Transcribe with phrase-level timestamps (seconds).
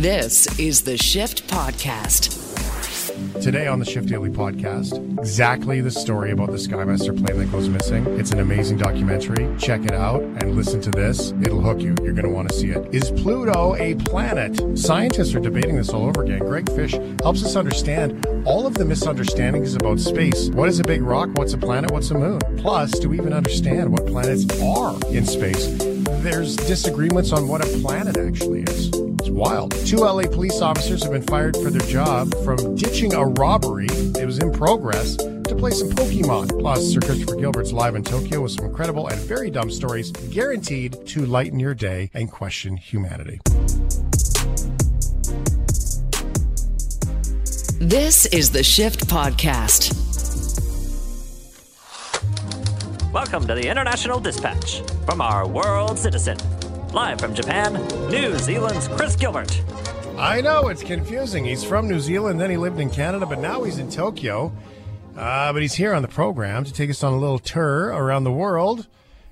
[0.00, 2.38] This is the Shift Podcast.
[3.42, 7.68] Today on the Shift Daily podcast, exactly the story about the Skymaster plane that goes
[7.68, 8.06] missing.
[8.18, 9.54] It's an amazing documentary.
[9.58, 11.32] Check it out and listen to this.
[11.42, 11.94] It'll hook you.
[12.02, 12.94] You're going to want to see it.
[12.94, 14.78] Is Pluto a planet?
[14.78, 16.38] Scientists are debating this all over again.
[16.38, 16.92] Greg Fish
[17.22, 20.48] helps us understand all of the misunderstandings about space.
[20.48, 21.28] What is a big rock?
[21.34, 21.90] What's a planet?
[21.90, 22.38] What's a moon?
[22.56, 25.76] Plus, do we even understand what planets are in space?
[26.22, 29.09] There's disagreements on what a planet actually is.
[29.40, 29.86] It's wild.
[29.86, 33.86] Two LA police officers have been fired for their job from ditching a robbery.
[33.88, 36.60] It was in progress to play some Pokemon.
[36.60, 41.06] Plus, Sir Christopher Gilbert's live in Tokyo with some incredible and very dumb stories guaranteed
[41.06, 43.40] to lighten your day and question humanity.
[47.78, 49.96] This is the Shift Podcast.
[53.10, 56.36] Welcome to the International Dispatch from our world citizen.
[56.92, 57.74] Live from Japan,
[58.10, 59.62] New Zealand's Chris Gilbert.
[60.18, 61.44] I know it's confusing.
[61.44, 64.52] He's from New Zealand, then he lived in Canada, but now he's in Tokyo.
[65.16, 68.24] Uh, but he's here on the program to take us on a little tour around
[68.24, 68.88] the world.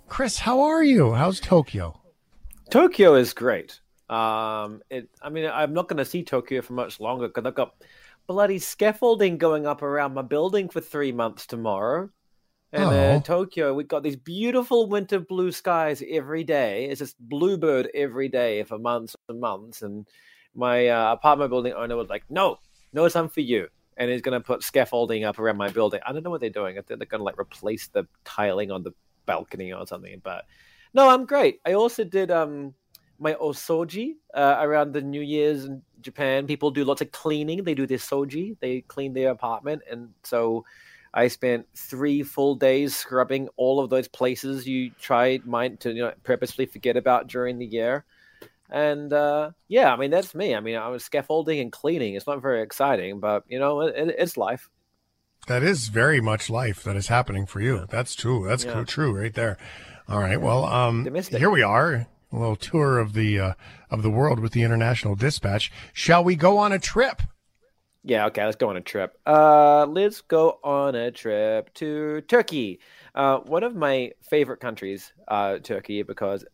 [0.06, 1.14] Chris, how are you?
[1.14, 2.00] How's Tokyo?
[2.70, 3.80] Tokyo is great.
[4.08, 7.56] Um, it, I mean, I'm not going to see Tokyo for much longer because I've
[7.56, 7.74] got
[8.28, 12.08] bloody scaffolding going up around my building for three months tomorrow.
[12.72, 12.90] And Oh.
[12.90, 16.84] uh, Tokyo, we've got these beautiful winter blue skies every day.
[16.86, 19.82] It's just bluebird every day for months and months.
[19.82, 20.06] And
[20.54, 22.58] my uh, apartment building owner was like, "No,
[22.92, 26.00] no, time for you." And he's going to put scaffolding up around my building.
[26.06, 26.78] I don't know what they're doing.
[26.78, 28.92] I think they're going to like replace the tiling on the
[29.26, 30.20] balcony or something.
[30.22, 30.44] But
[30.94, 31.60] no, I'm great.
[31.66, 32.74] I also did um
[33.18, 36.46] my osoji uh, around the New Year's in Japan.
[36.46, 37.64] People do lots of cleaning.
[37.64, 38.56] They do their soji.
[38.60, 40.64] They clean their apartment, and so
[41.14, 46.02] I spent three full days scrubbing all of those places you tried might to you
[46.02, 48.04] know purposely forget about during the year.
[48.70, 50.54] And uh, yeah, I mean that's me.
[50.54, 52.14] I mean I was scaffolding and cleaning.
[52.14, 54.68] It's not very exciting, but you know it, it, it's life.
[55.46, 57.86] That is very much life that is happening for you.
[57.88, 58.46] That's true.
[58.46, 58.84] That's Yeah.
[58.84, 59.56] true right there.
[60.06, 60.40] All right.
[60.40, 62.06] Well, um, here we are.
[62.30, 63.52] A little tour of the uh,
[63.90, 65.72] of the world with the International Dispatch.
[65.94, 67.22] Shall we go on a trip?
[68.04, 69.18] Yeah, okay, let's go on a trip.
[69.26, 72.80] Uh, let's go on a trip to Turkey.
[73.14, 76.44] Uh, one of my favorite countries, uh, Turkey, because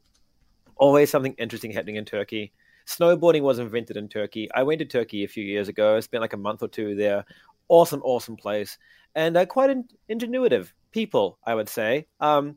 [0.77, 2.53] always something interesting happening in Turkey.
[2.87, 4.49] Snowboarding was invented in Turkey.
[4.55, 5.97] I went to Turkey a few years ago.
[5.97, 7.25] I spent like a month or two there.
[7.69, 8.77] Awesome, awesome place,
[9.15, 12.07] and uh, quite in- ingenuitive people, I would say.
[12.21, 12.57] Um,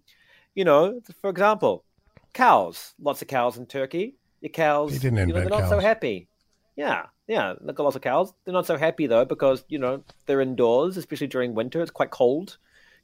[0.54, 1.86] you know, for example,
[2.34, 2.94] cows.
[3.00, 4.16] Lots of cows in Turkey.
[4.42, 6.28] Your cows, They didn't you know, they're invent not so happy.
[6.76, 7.54] Yeah, yeah.
[7.62, 8.34] Look at lots of cows.
[8.44, 11.82] They're not so happy though because you know they're indoors, especially during winter.
[11.82, 12.58] It's quite cold,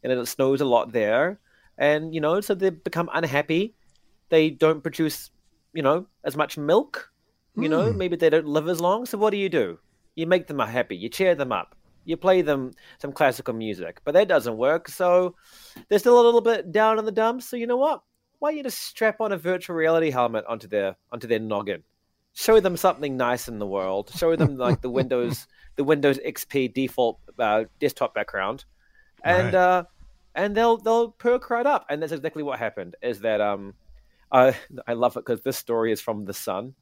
[0.04, 1.40] and it snows a lot there,
[1.78, 3.76] and you know, so they become unhappy.
[4.30, 5.30] They don't produce,
[5.74, 7.12] you know, as much milk.
[7.56, 7.98] You know, Hmm.
[8.00, 9.06] maybe they don't live as long.
[9.06, 9.78] So what do you do?
[10.16, 10.96] You make them happy.
[10.96, 11.76] You cheer them up.
[12.04, 14.90] You play them some classical music, but that doesn't work.
[14.90, 15.36] So
[15.88, 17.46] they're still a little bit down in the dumps.
[17.46, 18.02] So you know what?
[18.40, 21.84] Why don't you just strap on a virtual reality helmet onto their onto their noggin?
[22.34, 24.12] Show them something nice in the world.
[24.16, 28.66] Show them like the Windows the Windows XP default uh, desktop background,
[29.24, 29.56] and Right.
[29.56, 29.84] uh,
[30.36, 31.86] and they'll they'll perk right up.
[31.90, 32.96] And that's exactly what happened.
[33.02, 33.74] Is that um,
[34.32, 34.56] I
[34.88, 36.76] I love it because this story is from the Sun.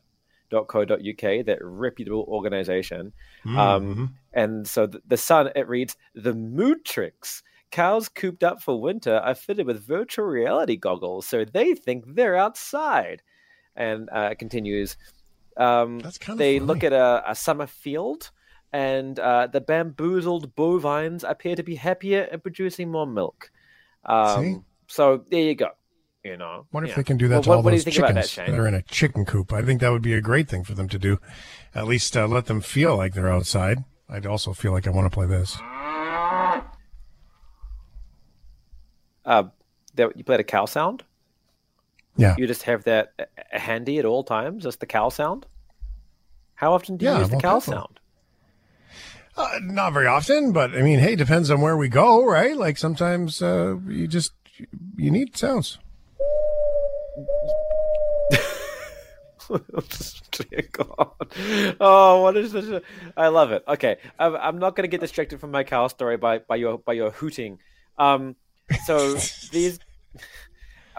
[0.52, 3.14] .co.uk, that reputable organization.
[3.46, 3.58] Mhm.
[3.58, 7.42] Um, and so the, the Sun, it reads, The Mootrix.
[7.72, 12.36] Cows cooped up for winter are fitted with virtual reality goggles, so they think they're
[12.36, 13.22] outside.
[13.78, 14.98] And uh, it continues,
[15.58, 16.60] um, That's they funny.
[16.60, 18.32] look at a, a summer field,
[18.74, 23.52] and uh, the bamboozled bovines appear to be happier and producing more milk.
[24.06, 25.70] Um, so there you go.
[26.24, 28.14] You know, Wonder if they can do that Well, to what, all what those about
[28.14, 29.52] that, chickens that are in a chicken coop.
[29.52, 31.18] I think that would be a great thing for them to do.
[31.74, 33.80] At least uh, let them feel like they're outside.
[34.08, 35.58] I'd also feel like I want to play this.
[39.26, 39.44] Uh,
[39.96, 41.04] that you played a cow sound.
[42.18, 42.36] Yeah.
[42.38, 45.46] You just have that handy at all times, just the cow sound.
[46.56, 47.82] How often do you Yeah, use the well, cow definitely.
[47.82, 48.00] sound?
[49.38, 52.56] Uh, not very often, but I mean, hey, depends on where we go, right?
[52.56, 54.34] Like sometimes uh, you just
[54.98, 55.80] you need sounds.
[60.72, 61.12] God.
[61.80, 62.82] Oh, what is this?
[63.18, 63.64] I love it.
[63.68, 66.78] Okay, I'm, I'm not going to get distracted from my cow story by, by your
[66.78, 67.60] by your hooting.
[67.98, 68.36] Um,
[68.86, 69.16] so
[69.52, 69.80] these,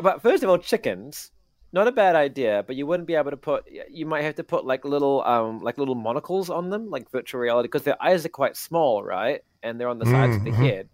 [0.00, 1.30] but first of all, chickens,
[1.72, 3.64] not a bad idea, but you wouldn't be able to put.
[3.90, 7.40] You might have to put like little um like little monocles on them, like virtual
[7.40, 9.40] reality, because their eyes are quite small, right?
[9.62, 10.62] And they're on the sides of the Mhm.
[10.62, 10.88] head.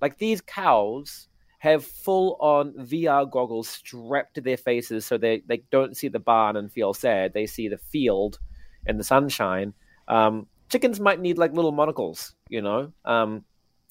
[0.00, 1.28] Like these cows
[1.60, 6.18] have full on VR goggles strapped to their faces so they, they don't see the
[6.18, 7.32] barn and feel sad.
[7.32, 8.38] They see the field
[8.86, 9.72] and the sunshine.
[10.08, 13.44] Um, chickens might need like little monocles, you know, um,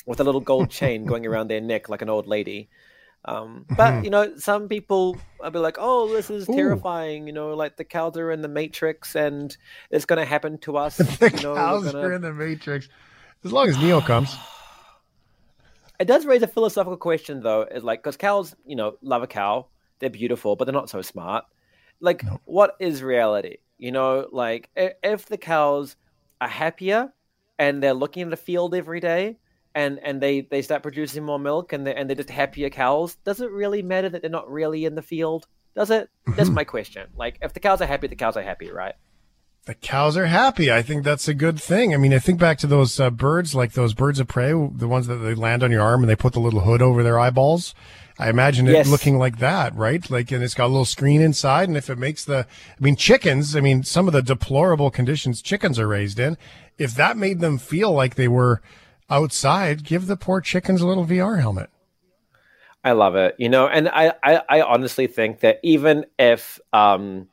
[0.06, 2.70] with a little gold chain going around their neck like an old lady.
[3.26, 6.54] Um, but you know, some people will be like, "Oh, this is Ooh.
[6.54, 9.56] terrifying," you know, like the cows are in the Matrix, and
[9.90, 10.98] it's going to happen to us.
[11.20, 12.90] the you know, cows gonna- are in the Matrix.
[13.46, 14.36] As long as Neo comes.
[16.00, 17.62] It does raise a philosophical question, though.
[17.62, 19.68] Is like because cows, you know, love a cow.
[20.00, 21.46] They're beautiful, but they're not so smart.
[22.02, 23.58] Like, what is reality?
[23.78, 25.96] You know, like if the cows
[26.42, 27.14] are happier
[27.60, 29.38] and they're looking at the field every day,
[29.76, 33.16] and and they they start producing more milk, and they and they're just happier cows.
[33.26, 35.48] Does it really matter that they're not really in the field?
[35.76, 36.10] Does it?
[36.36, 37.08] That's my question.
[37.16, 38.94] Like, if the cows are happy, the cows are happy, right?
[39.66, 40.72] The cows are happy.
[40.72, 41.94] I think that's a good thing.
[41.94, 44.88] I mean, I think back to those uh, birds, like those birds of prey, the
[44.90, 47.18] ones that they land on your arm and they put the little hood over their
[47.18, 47.74] eyeballs.
[48.20, 48.88] I imagine it Yes.
[48.90, 50.08] looking like that, right?
[50.12, 51.70] Like, and it's got a little screen inside.
[51.70, 55.42] And if it makes the, I mean, chickens, I mean, some of the deplorable conditions
[55.42, 56.38] chickens are raised in,
[56.78, 58.62] if that made them feel like they were
[59.14, 61.70] outside, give the poor chickens a little VR helmet.
[62.84, 63.36] I love it.
[63.38, 67.28] You know, and I, I, I honestly think that even if um,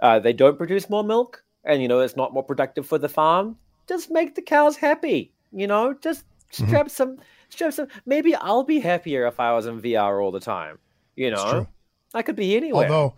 [0.00, 3.08] uh, they don't produce more milk and, you know, it's not more productive for the
[3.08, 3.56] farm,
[3.88, 5.32] just make the cows happy.
[5.52, 7.18] You know, just strap some,
[7.48, 7.88] strap some.
[8.04, 10.78] Maybe I'll be happier if I was in VR all the time.
[11.16, 11.66] You know.
[12.14, 12.84] I could be anywhere.
[12.84, 13.14] Although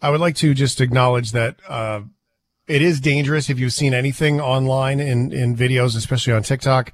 [0.00, 2.02] I would like to just acknowledge that uh,
[2.68, 6.92] it is dangerous if you've seen anything online in, in videos, especially on TikTok,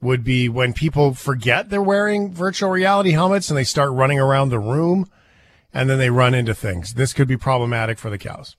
[0.00, 4.48] would be when people forget they're wearing virtual reality helmets and they start running around
[4.48, 5.08] the room
[5.72, 6.94] and then they run into things.
[6.94, 8.56] This could be problematic for the cows.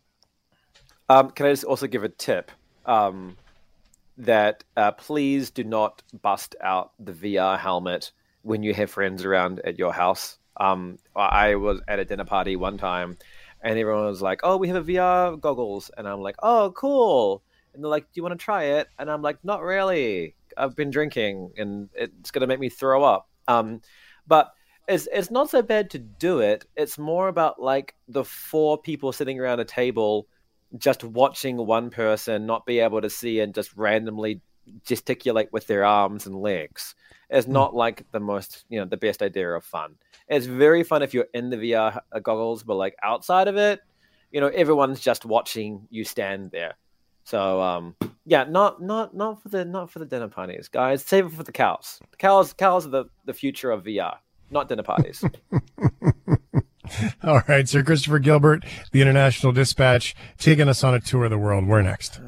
[1.10, 2.50] Um, can I just also give a tip?
[2.86, 3.38] Um,
[4.18, 8.12] that uh, please do not bust out the VR helmet
[8.44, 10.38] when you have friends around at your house.
[10.58, 13.18] Um, I was at a dinner party one time,
[13.64, 17.44] and everyone was like, "Oh, we have a VR goggles," and I'm like, "Oh, cool."
[17.74, 20.36] And they're like, "Do you want to try it?" And I'm like, "Not really.
[20.58, 23.82] I've been drinking, and it's gonna make me throw up." Um,
[24.28, 24.54] but
[24.88, 26.66] it's it's not so bad to do it.
[26.76, 30.28] It's more about like the four people sitting around a table
[30.78, 34.42] just watching one person not be able to see and just randomly
[34.86, 36.96] gesticulate with their arms and legs
[37.30, 39.96] is not like the most you know the best idea of fun
[40.34, 43.82] it's very fun if you're in the vr goggles but like outside of it
[44.32, 46.76] you know everyone's just watching you stand there
[47.24, 47.96] so um
[48.26, 51.44] yeah not not not for the not for the dinner parties guys save it for
[51.44, 54.18] the cows the cows cows are the the future of vr
[54.52, 55.24] not dinner parties
[57.24, 61.38] All right, Sir Christopher Gilbert, the International Dispatch, taking us on a tour of the
[61.38, 61.66] world.
[61.66, 62.20] Where next?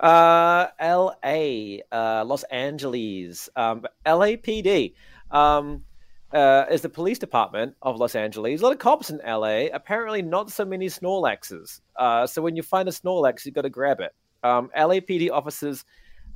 [0.00, 4.94] Uh, L.A., uh, Los Angeles, um, LAPD,
[5.30, 5.84] um,
[6.32, 8.60] uh, is the police department of Los Angeles.
[8.60, 9.70] A lot of cops in L.A.
[9.70, 11.80] Apparently, not so many Snorlaxes.
[11.96, 14.14] Uh, so when you find a Snorlax, you've got to grab it.
[14.42, 15.84] Um, LAPD officers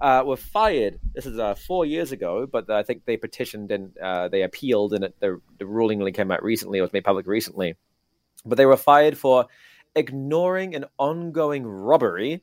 [0.01, 0.99] uh, were fired.
[1.15, 4.95] This is uh, four years ago, but I think they petitioned and uh, they appealed,
[4.95, 6.79] and it, the, the ruling only came out recently.
[6.79, 7.77] It was made public recently,
[8.45, 9.47] but they were fired for
[9.95, 12.43] ignoring an ongoing robbery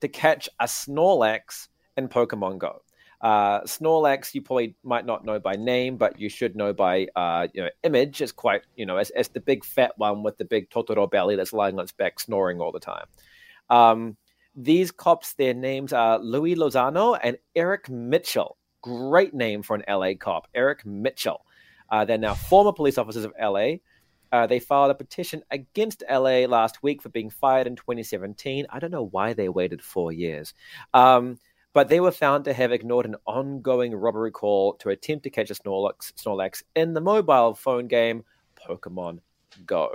[0.00, 2.82] to catch a Snorlax in Pokemon Go.
[3.20, 7.48] Uh, Snorlax, you probably might not know by name, but you should know by uh,
[7.52, 8.20] you know image.
[8.20, 11.52] It's quite you know as, the big fat one with the big Totoro belly that's
[11.52, 13.06] lying on its back snoring all the time.
[13.70, 14.16] Um,
[14.54, 18.56] these cops, their names are Louis Lozano and Eric Mitchell.
[18.82, 21.44] Great name for an LA cop, Eric Mitchell.
[21.90, 23.76] Uh, they're now former police officers of LA.
[24.30, 28.66] Uh, they filed a petition against LA last week for being fired in 2017.
[28.68, 30.54] I don't know why they waited four years.
[30.92, 31.38] Um,
[31.78, 35.48] but they were found to have ignored an ongoing robbery call to attempt to catch
[35.48, 38.24] a Snorlax, Snorlax in the mobile phone game
[38.56, 39.20] Pokemon
[39.64, 39.94] Go.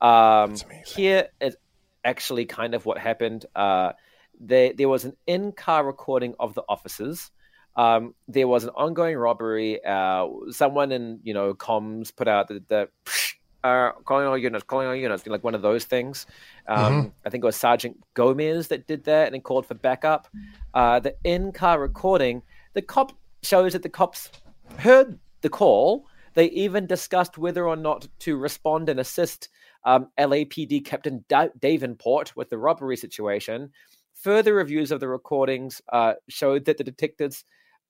[0.00, 0.54] Um,
[0.86, 1.56] here is
[2.04, 3.46] actually kind of what happened.
[3.52, 3.94] Uh,
[4.38, 7.32] they, there was an in-car recording of the officers.
[7.74, 9.84] Um, there was an ongoing robbery.
[9.84, 12.88] Uh, someone in you know comms put out the, the
[13.64, 16.26] uh, calling all units, calling all units, like one of those things.
[16.68, 20.28] Um, I think it was Sergeant Gomez that did that and then called for backup.
[20.74, 22.42] Uh, the in-car recording,
[22.74, 24.30] the cop shows that the cops
[24.76, 26.06] heard the call.
[26.34, 29.48] They even discussed whether or not to respond and assist
[29.84, 33.70] um, LAPD Captain da- Davenport with the robbery situation.
[34.14, 37.44] Further reviews of the recordings uh, showed that the detectives,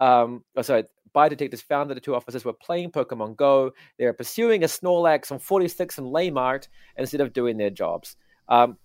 [0.04, 0.84] um, oh, sorry,
[1.14, 3.73] detectives found that the two officers were playing Pokemon Go.
[3.99, 6.68] They were pursuing a Snorlax on 46 and Leimert
[6.99, 8.16] instead of doing their jobs.
[8.49, 8.76] Um,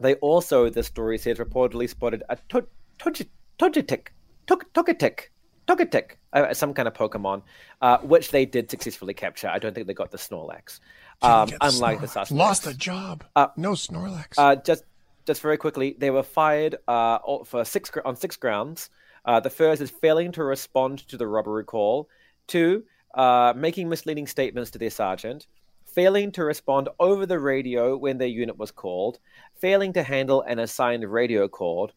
[0.00, 2.66] they also, the story says, reportedly spotted a to-
[2.98, 4.08] Togetic, Togetic,
[4.46, 5.20] Togetic,
[5.66, 7.42] Togetic, uh, some kind of Pokemon,
[7.82, 9.48] uh, which they did successfully capture.
[9.48, 10.80] I don't think they got the Snorlax.
[11.20, 12.30] Um, the unlike the Snorlax.
[12.30, 13.24] Lost a job.
[13.36, 14.34] Uh, no Snorlax.
[14.38, 14.84] Uh, just
[15.26, 18.90] just very quickly, they were fired uh, for six on six grounds.
[19.24, 22.08] Uh, the first is failing to respond to the robbery call.
[22.46, 25.46] Two, uh, making misleading statements to their sergeant.
[25.86, 29.18] Failing to respond over the radio when their unit was called.
[29.56, 31.90] Failing to handle an assigned radio call.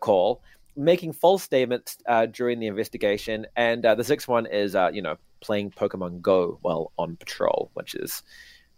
[0.00, 0.42] Call
[0.76, 3.46] making false statements uh, during the investigation.
[3.56, 7.70] And uh, the sixth one is, uh, you know, playing Pokemon Go while on patrol,
[7.74, 8.22] which is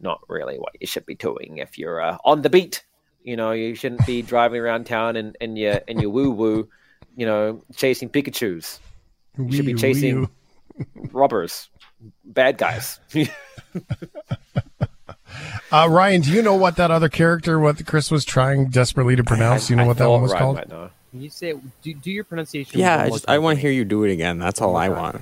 [0.00, 2.84] not really what you should be doing if you're on the beat.
[3.22, 6.68] You know, you shouldn't be driving around town in, in your in your woo woo,
[7.16, 8.80] you know, chasing Pikachu's.
[9.38, 10.28] You should be chasing
[11.12, 11.68] robbers,
[12.24, 12.98] bad guys.
[15.72, 19.24] uh, Ryan, do you know what that other character, what Chris was trying desperately to
[19.24, 19.70] pronounce?
[19.70, 20.56] I, you know I what that one was Ryan called?
[20.56, 20.90] might.
[21.10, 22.78] Can you say do, do your pronunciation?
[22.78, 24.38] Yeah, I just I want to hear you do it again.
[24.38, 25.16] That's all I want.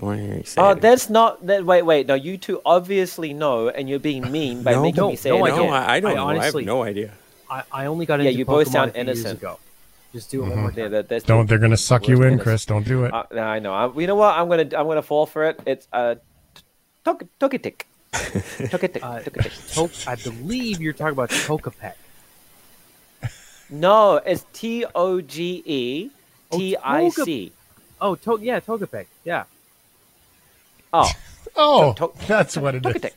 [0.00, 0.80] I want to hear you say Oh, it.
[0.80, 1.64] that's not that.
[1.64, 2.06] Wait, wait.
[2.06, 5.30] No, you two obviously know, and you're being mean by no, making no, me say
[5.30, 5.72] no, it I no, again.
[5.72, 6.26] I, I don't I know.
[6.28, 7.12] honestly- I have no idea.
[7.50, 9.38] I, I only got Yeah, into you both sound a few years innocent.
[9.40, 9.58] ago.
[10.12, 10.92] Just do it one more Yeah, time.
[10.92, 12.38] that, that's Don't they're going to suck you in.
[12.38, 12.66] Chris?
[12.66, 13.14] Don't do it.
[13.14, 13.72] Uh, I know.
[13.72, 14.36] I, you know what?
[14.36, 15.60] I'm gonna I'm gonna fall for it.
[15.66, 16.16] It's uh,
[17.04, 17.82] Tok- Togetic.
[18.12, 19.02] Togetic.
[19.02, 19.74] Uh, Togetic.
[20.04, 21.92] To- I believe you're talking about Togepi.
[23.70, 26.10] No, it's T O G E
[26.50, 27.52] T I C.
[28.00, 29.06] Oh, to- yeah, Togepi.
[29.24, 29.44] Yeah.
[30.92, 31.08] Oh,
[31.56, 33.12] Oh, To- that's what it is.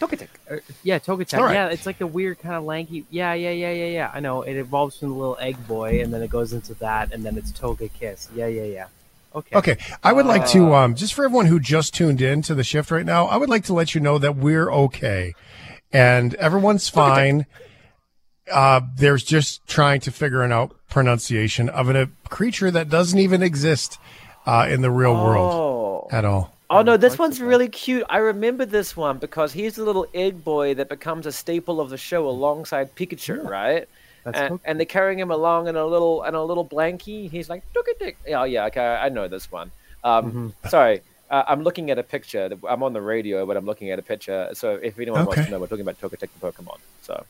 [0.00, 0.28] Togetic.
[0.48, 0.50] Togetic.
[0.50, 1.36] Uh, yeah, Togepi.
[1.38, 1.54] All right.
[1.54, 3.04] Yeah, it's like the weird kind of lanky.
[3.10, 4.10] Yeah, yeah, yeah, yeah, yeah.
[4.14, 4.42] I know.
[4.42, 7.36] It evolves from the little egg boy, and then it goes into that, and then
[7.36, 8.28] it's Toga Kiss.
[8.34, 8.86] Yeah, yeah, yeah.
[9.34, 9.56] Okay.
[9.56, 12.54] Okay, I would like Uh, to um, just for everyone who just tuned in to
[12.54, 15.34] the shift right now, I would like to let you know that we're okay,
[15.92, 17.46] and everyone's fine.
[18.50, 23.98] Uh, there's just trying to figure out pronunciation of a creature that doesn't even exist
[24.46, 26.08] uh, in the real world Oh.
[26.10, 26.56] at all.
[26.70, 28.04] Oh no, this one's really cute.
[28.08, 31.90] I remember this one because he's the little egg boy that becomes a staple of
[31.90, 33.88] the show alongside Pikachu, right?
[34.24, 37.28] That's And, and they're carrying him along in a little in a little blankie.
[37.28, 38.16] He's like, Togetic.
[38.28, 39.72] Oh yeah, okay, I know this one.
[40.04, 42.50] Um, Sorry, uh, I'm looking at a picture.
[42.68, 44.50] I'm on the radio, but I'm looking at a picture.
[44.52, 46.78] So if anyone wants to know, we're talking about Togetic the Pokemon.
[47.02, 47.24] So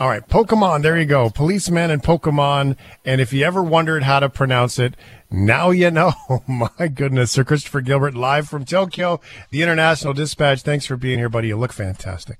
[0.00, 0.82] All right, Pokemon.
[0.82, 2.76] There you go, policeman and Pokemon.
[3.04, 4.94] And if you ever wondered how to pronounce it,
[5.30, 6.12] now you know.
[6.48, 9.20] My goodness, Sir Christopher Gilbert, live from Tokyo,
[9.50, 10.62] the International Dispatch.
[10.62, 11.48] Thanks for being here, buddy.
[11.48, 12.38] You look fantastic.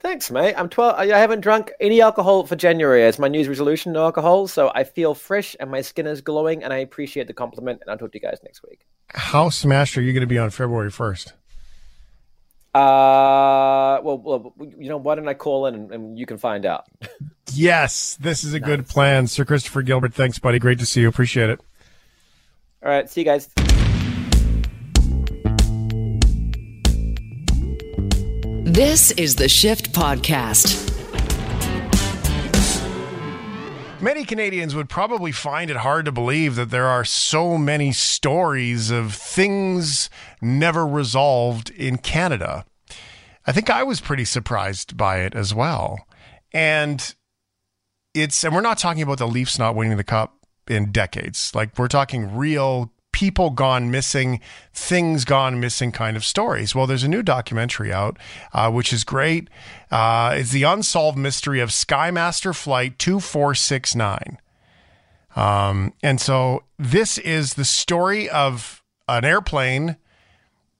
[0.00, 0.54] thanks, mate.
[0.56, 0.96] I'm 12.
[0.98, 4.48] I haven't drunk any alcohol for January as my New Year's resolution, no alcohol.
[4.48, 7.78] So I feel fresh and my skin is glowing, and I appreciate the compliment.
[7.80, 8.80] And I'll talk to you guys next week.
[9.10, 11.32] How smashed are you going to be on February first?
[12.74, 16.66] Uh, well, well, you know, why don't I call in and, and you can find
[16.66, 16.86] out?
[17.52, 20.12] Yes, this is a good plan, Sir Christopher Gilbert.
[20.12, 20.58] Thanks, buddy.
[20.58, 21.08] Great to see you.
[21.08, 21.60] Appreciate it.
[22.82, 23.48] All right, see you guys.
[28.64, 30.93] This is the Shift Podcast.
[34.04, 38.90] Many Canadians would probably find it hard to believe that there are so many stories
[38.90, 40.10] of things
[40.42, 42.66] never resolved in Canada.
[43.46, 46.06] I think I was pretty surprised by it as well.
[46.52, 47.14] And
[48.12, 50.36] it's, and we're not talking about the Leafs not winning the cup
[50.68, 51.54] in decades.
[51.54, 54.40] Like we're talking real people gone missing,
[54.72, 56.74] things gone missing kind of stories.
[56.74, 58.18] Well, there's a new documentary out,
[58.52, 59.48] uh, which is great.
[59.88, 64.38] Uh, it's the unsolved mystery of Skymaster Flight 2469.
[65.36, 69.96] Um, and so this is the story of an airplane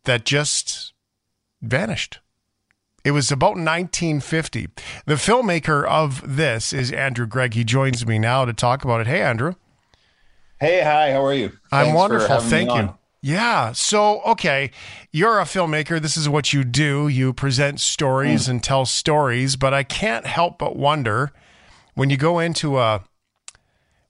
[0.03, 0.93] that just
[1.63, 2.19] vanished.
[3.05, 4.69] It was about 1950.
[5.07, 7.55] The filmmaker of this is Andrew Gregg.
[7.55, 9.07] He joins me now to talk about it.
[9.07, 9.55] Hey, Andrew.
[10.65, 11.53] Hey, hi, how are you?
[11.71, 12.41] I'm Thanks wonderful.
[12.41, 12.77] Thank you.
[12.77, 12.95] on.
[13.21, 13.73] Yeah.
[13.73, 14.71] So, okay,
[15.13, 16.01] you're a filmmaker.
[16.01, 17.07] This is what you do.
[17.07, 18.53] You present stories hmm.
[18.53, 21.33] and tell stories, but I can't help but wonder
[21.93, 23.05] when you go into a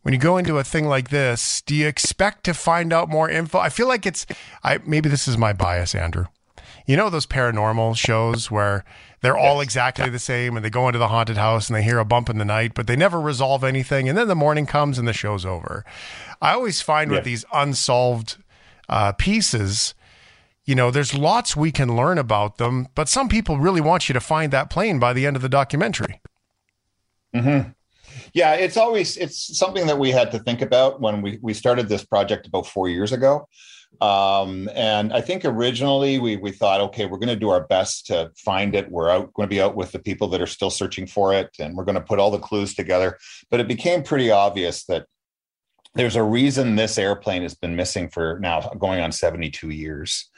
[0.03, 3.29] when you go into a thing like this, do you expect to find out more
[3.29, 3.59] info?
[3.59, 4.25] I feel like it's
[4.63, 6.27] I maybe this is my bias, Andrew.
[6.87, 8.85] You know those paranormal shows where
[9.25, 11.99] they're all exactly the same and they go into the haunted house and they hear
[11.99, 14.07] a bump in the night, but they never resolve anything.
[14.07, 15.83] And then the morning comes and the show's over.
[16.43, 18.37] I always find with these unsolved
[18.87, 19.95] uh, pieces,
[20.67, 24.13] you know, there's lots we can learn about them, but some people really want you
[24.13, 26.21] to find that plane by the end of the documentary.
[28.35, 31.89] Yeah, it's always it's something that we had to think about when we we started
[31.89, 33.49] this project about four years ago.
[34.01, 38.07] Um, and I think originally we we thought, okay, we're going to do our best
[38.07, 38.91] to find it.
[38.91, 41.51] We're out going to be out with the people that are still searching for it,
[41.59, 43.19] and we're going to put all the clues together.
[43.51, 45.07] But it became pretty obvious that
[45.95, 50.29] there's a reason this airplane has been missing for now going on 72 years.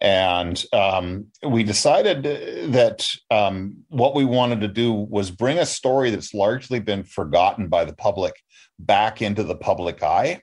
[0.00, 2.24] And um, we decided
[2.72, 7.68] that um, what we wanted to do was bring a story that's largely been forgotten
[7.68, 8.34] by the public
[8.78, 10.42] back into the public eye.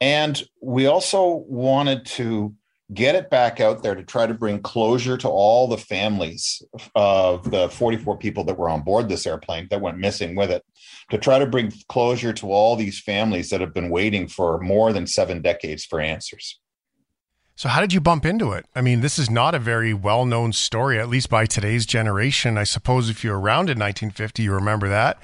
[0.00, 2.54] And we also wanted to
[2.94, 6.62] get it back out there to try to bring closure to all the families
[6.94, 10.64] of the 44 people that were on board this airplane that went missing with it,
[11.10, 14.92] to try to bring closure to all these families that have been waiting for more
[14.92, 16.60] than seven decades for answers.
[17.58, 18.66] So, how did you bump into it?
[18.74, 22.58] I mean, this is not a very well known story, at least by today's generation.
[22.58, 25.18] I suppose if you're around in 1950, you remember that.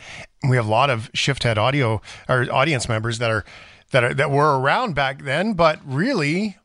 [0.48, 2.00] We have a lot of Shifthead audio
[2.30, 3.44] or audience members that are
[3.92, 6.58] that are that were around back then, but really,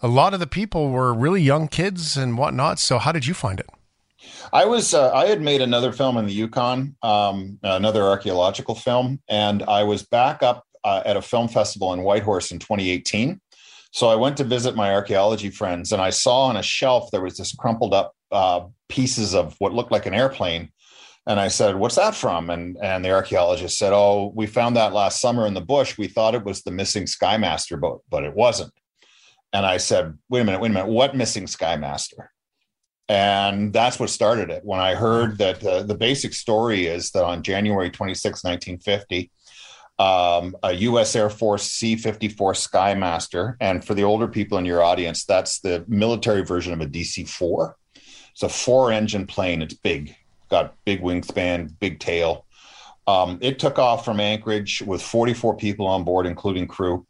[0.00, 2.78] a lot of the people were really young kids and whatnot.
[2.78, 3.68] So, how did you find it?
[4.52, 9.20] I was uh, I had made another film in the Yukon, um, another archaeological film,
[9.28, 13.40] and I was back up uh, at a film festival in Whitehorse in 2018
[13.92, 17.20] so I went to visit my archaeology friends, and I saw on a shelf there
[17.20, 20.70] was this crumpled up uh, pieces of what looked like an airplane.
[21.26, 24.92] And I said, "What's that from?" And and the archaeologist said, "Oh, we found that
[24.92, 25.96] last summer in the bush.
[25.96, 28.72] We thought it was the missing Skymaster boat, but it wasn't."
[29.52, 30.88] And I said, "Wait a minute, wait a minute.
[30.88, 32.28] What missing Skymaster?"
[33.08, 34.64] And that's what started it.
[34.64, 39.30] When I heard that uh, the basic story is that on January 26, 1950,
[39.98, 41.14] um, a U.S.
[41.14, 43.56] Air Force C 54 Skymaster.
[43.60, 47.28] And for the older people in your audience, that's the military version of a DC
[47.28, 47.76] 4.
[48.32, 49.60] It's a four engine plane.
[49.60, 50.16] It's big,
[50.52, 52.46] got big wingspan, big tail.
[53.06, 57.04] Um, it took off from Anchorage with 44 people on board, including crew,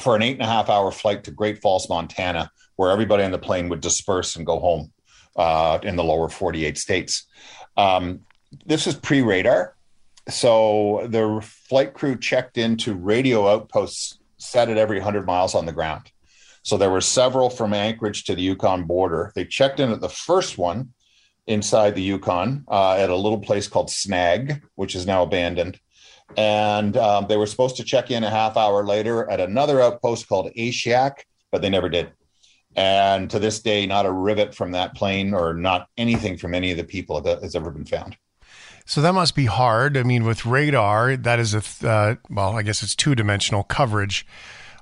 [0.00, 3.30] for an eight and a half hour flight to Great Falls, Montana, where everybody on
[3.30, 4.92] the plane would disperse and go home
[5.36, 7.26] uh, in the lower 48 states.
[7.76, 8.22] Um,
[8.66, 9.76] this is pre radar
[10.28, 15.72] so the flight crew checked into radio outposts set at every 100 miles on the
[15.72, 16.10] ground.
[16.62, 19.32] So there were several from Anchorage to the Yukon border.
[19.34, 20.92] They checked in at the first one
[21.46, 25.78] inside the Yukon uh, at a little place called Snag, which is now abandoned.
[26.36, 30.28] And um, they were supposed to check in a half hour later at another outpost
[30.28, 32.12] called Aishihik, but they never did.
[32.74, 36.70] And to this day, not a rivet from that plane or not anything from any
[36.70, 38.16] of the people that has ever been found.
[38.86, 39.96] So that must be hard.
[39.96, 44.26] I mean, with radar, that is a uh, well, I guess it's two dimensional coverage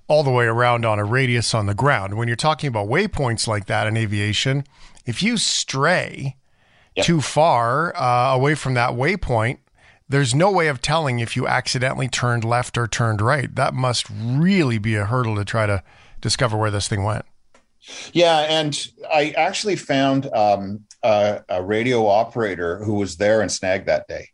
[0.06, 2.14] all the way around on a radius on the ground.
[2.14, 4.64] When you're talking about waypoints like that in aviation,
[5.04, 6.36] if you stray
[6.96, 7.06] yep.
[7.06, 9.58] too far uh, away from that waypoint,
[10.08, 13.54] there's no way of telling if you accidentally turned left or turned right.
[13.54, 15.82] That must really be a hurdle to try to
[16.20, 17.24] discover where this thing went.
[18.12, 18.76] Yeah, and
[19.12, 24.28] I actually found um, a, a, radio operator who was there and snagged that day.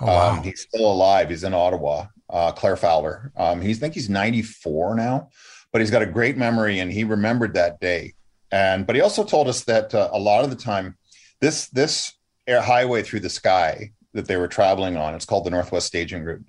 [0.00, 0.30] Oh, wow.
[0.32, 1.30] um, he's still alive.
[1.30, 2.06] He's in Ottawa.
[2.28, 3.30] Uh, Claire Fowler.
[3.36, 5.28] Um, he's I think he's 94 now,
[5.70, 8.14] but he's got a great memory and he remembered that day.
[8.50, 10.96] And but he also told us that uh, a lot of the time,
[11.42, 12.14] this this
[12.46, 16.22] air highway through the sky that they were traveling on, it's called the Northwest Staging
[16.22, 16.44] Route,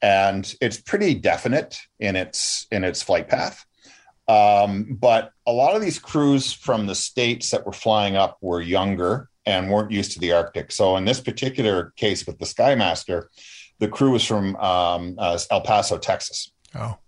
[0.00, 3.66] and it's pretty definite in its in its flight path.
[4.28, 8.60] Um, but a lot of these crews from the states that were flying up were
[8.60, 10.70] younger and weren't used to the Arctic.
[10.70, 13.24] So in this particular case with the Skymaster,
[13.78, 16.52] the crew was from um, uh, El Paso, Texas.
[16.74, 16.98] Oh,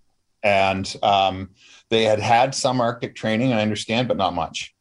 [0.43, 1.51] and um,
[1.91, 4.75] they had had some Arctic training, I understand, but not much.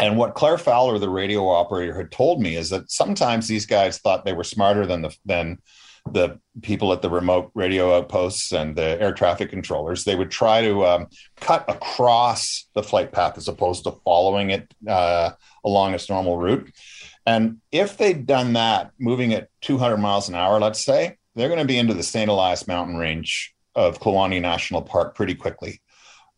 [0.00, 3.98] And what Claire Fowler, the radio operator, had told me is that sometimes these guys
[3.98, 5.58] thought they were smarter than the than
[6.10, 10.62] the people at the remote radio outposts and the air traffic controllers, they would try
[10.62, 15.30] to um, cut across the flight path as opposed to following it uh,
[15.64, 16.72] along its normal route.
[17.26, 21.60] And if they'd done that, moving at 200 miles an hour, let's say, they're going
[21.60, 22.30] to be into the St.
[22.30, 25.80] Elias mountain range of Kluane National Park pretty quickly.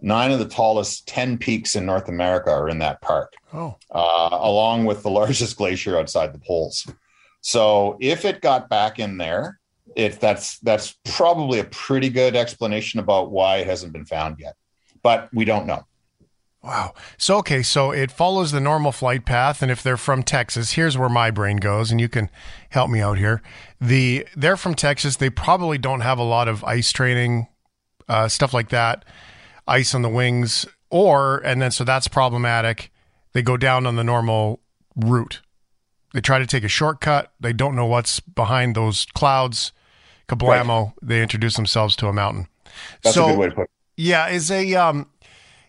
[0.02, 3.76] Nine of the tallest 10 peaks in North America are in that park, oh.
[3.92, 6.86] uh, along with the largest glacier outside the poles.
[7.40, 9.60] So if it got back in there,
[9.94, 14.54] if that's that's probably a pretty good explanation about why it hasn't been found yet.
[15.02, 15.84] But we don't know.
[16.62, 16.94] Wow.
[17.18, 20.96] So okay, so it follows the normal flight path and if they're from Texas, here's
[20.96, 22.30] where my brain goes and you can
[22.70, 23.42] help me out here.
[23.80, 27.48] The they're from Texas, they probably don't have a lot of ice training
[28.08, 29.04] uh, stuff like that.
[29.66, 32.92] Ice on the wings or and then so that's problematic.
[33.32, 34.60] They go down on the normal
[34.94, 35.40] route
[36.12, 37.32] they try to take a shortcut.
[37.40, 39.72] They don't know what's behind those clouds.
[40.28, 40.92] Kablamo, right.
[41.02, 42.48] they introduce themselves to a mountain.
[43.02, 43.70] That's so, a good way to put it.
[43.96, 45.08] Yeah, is a um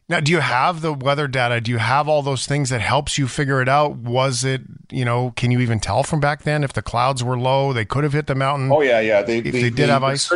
[0.08, 1.60] now do you have the weather data?
[1.60, 3.97] Do you have all those things that helps you figure it out?
[3.97, 7.38] Was it, you know, can you even tell from back then if the clouds were
[7.38, 8.71] low, they could have hit the mountain?
[8.71, 9.21] Oh yeah, yeah.
[9.21, 10.32] They, if they, they did have ice.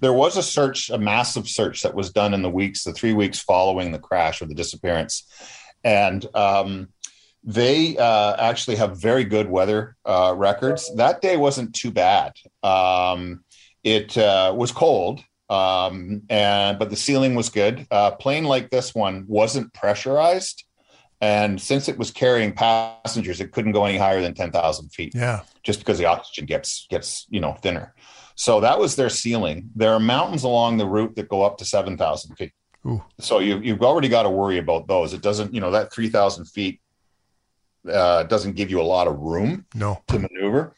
[0.00, 3.12] There was a search, a massive search that was done in the weeks, the three
[3.12, 5.26] weeks following the crash or the disappearance,
[5.84, 6.88] and um,
[7.42, 10.94] they uh, actually have very good weather uh, records.
[10.96, 12.32] That day wasn't too bad.
[12.62, 13.44] Um,
[13.84, 17.86] it uh, was cold, um, and but the ceiling was good.
[17.90, 20.64] A plane like this one wasn't pressurized,
[21.20, 25.14] and since it was carrying passengers, it couldn't go any higher than ten thousand feet.
[25.14, 25.42] Yeah.
[25.62, 27.94] just because the oxygen gets gets you know thinner.
[28.36, 29.70] So that was their ceiling.
[29.74, 32.52] There are mountains along the route that go up to seven thousand feet.
[32.86, 33.02] Ooh.
[33.18, 35.12] So you you've already got to worry about those.
[35.14, 36.80] It doesn't you know that three thousand feet
[37.90, 40.02] uh, doesn't give you a lot of room No.
[40.08, 40.74] to maneuver.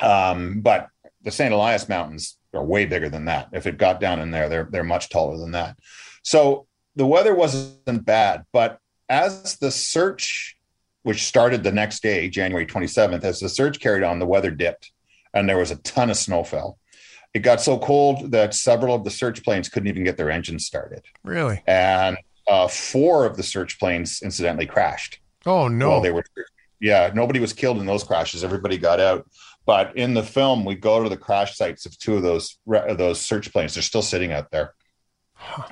[0.00, 0.88] Um, but
[1.22, 1.52] the St.
[1.52, 3.48] Elias Mountains are way bigger than that.
[3.52, 5.76] If it got down in there, they're they're much taller than that.
[6.22, 8.78] So the weather wasn't bad, but
[9.08, 10.56] as the search,
[11.02, 14.92] which started the next day, January 27th, as the search carried on, the weather dipped
[15.34, 16.78] and there was a ton of snow fell.
[17.34, 20.64] It got so cold that several of the search planes couldn't even get their engines
[20.66, 21.02] started.
[21.24, 21.60] Really?
[21.66, 22.16] And
[22.48, 25.90] uh, four of the search planes incidentally crashed Oh no.
[25.90, 26.24] while they were
[26.80, 29.26] yeah nobody was killed in those crashes everybody got out
[29.64, 32.98] but in the film we go to the crash sites of two of those of
[32.98, 34.74] those search planes they're still sitting out there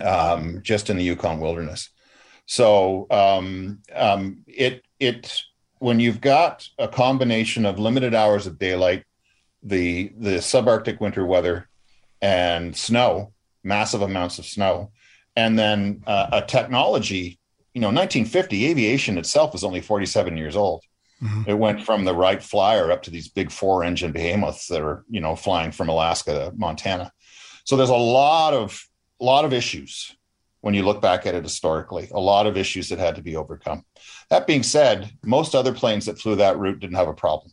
[0.02, 1.90] um, just in the yukon wilderness
[2.46, 5.42] so um, um, it it
[5.78, 9.04] when you've got a combination of limited hours of daylight
[9.62, 11.68] the the subarctic winter weather
[12.20, 13.32] and snow
[13.64, 14.90] massive amounts of snow.
[15.36, 17.38] And then uh, a technology
[17.74, 20.84] you know 1950 aviation itself was only 47 years old.
[21.22, 21.46] Mhm.
[21.46, 25.04] it went from the wright flyer up to these big four engine behemoths that are
[25.08, 27.12] you know flying from alaska to montana.
[27.64, 28.84] So there's a lot of
[29.20, 30.16] lot of issues
[30.62, 33.36] when you look back at it historically a lot of issues that had to be
[33.36, 33.84] overcome.
[34.30, 37.52] That being said most other planes that flew that route didn't have a problem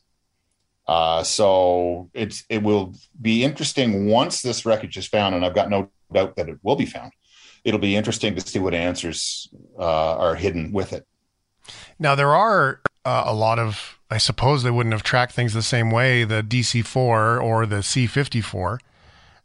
[0.89, 5.69] uh, so it's it will be interesting once this wreckage is found and i've got
[5.69, 7.11] no doubt that it will be found
[7.63, 9.47] it'll be interesting to see what answers
[9.77, 11.05] uh, are hidden with it
[11.99, 13.97] Now there are uh, a lot of.
[14.11, 16.23] I suppose they wouldn't have tracked things the same way.
[16.23, 18.79] The DC-4 or the C-54,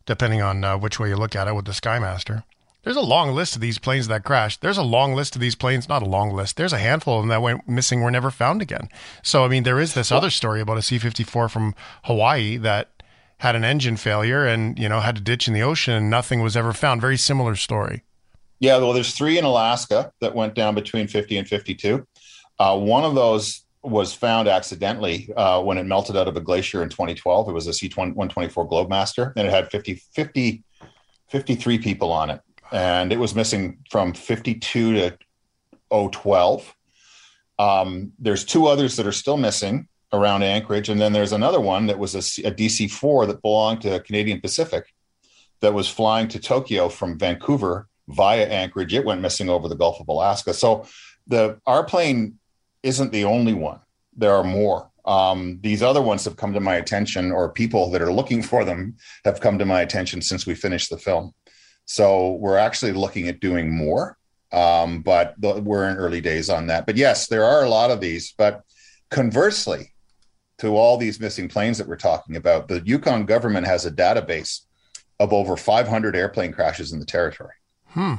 [0.06, 2.44] depending on uh, which way you look at it with the Skymaster.
[2.84, 4.60] There's a long list of these planes that crashed.
[4.60, 6.56] There's a long list of these planes, not a long list.
[6.56, 8.90] There's a handful of them that went missing, were never found again.
[9.22, 13.02] So I mean, there is this other story about a C-54 from Hawaii that
[13.38, 16.42] had an engine failure and you know had to ditch in the ocean and nothing
[16.42, 17.00] was ever found.
[17.00, 18.02] Very similar story.
[18.60, 22.06] Yeah, well, there's three in Alaska that went down between 50 and 52.
[22.58, 26.82] Uh, one of those was found accidentally uh, when it melted out of a glacier
[26.82, 27.48] in 2012.
[27.48, 28.14] It was a C-124
[28.70, 30.62] Globemaster, and it had 50, 50,
[31.28, 32.40] 53 people on it.
[32.72, 35.18] And it was missing from 52 to
[36.10, 36.74] 012.
[37.58, 40.88] Um, there's two others that are still missing around Anchorage.
[40.88, 44.92] And then there's another one that was a DC-4 that belonged to Canadian Pacific
[45.60, 48.94] that was flying to Tokyo from Vancouver via Anchorage.
[48.94, 50.54] It went missing over the Gulf of Alaska.
[50.54, 50.86] So
[51.26, 52.38] the our plane
[52.82, 53.80] isn't the only one.
[54.16, 54.90] There are more.
[55.04, 58.64] Um, these other ones have come to my attention, or people that are looking for
[58.64, 61.34] them have come to my attention since we finished the film.
[61.86, 64.16] So we're actually looking at doing more,
[64.52, 66.86] um, but the, we're in early days on that.
[66.86, 68.32] But yes, there are a lot of these.
[68.36, 68.62] But
[69.10, 69.92] conversely,
[70.58, 74.60] to all these missing planes that we're talking about, the Yukon government has a database
[75.20, 77.54] of over 500 airplane crashes in the territory
[77.90, 78.14] Hmm.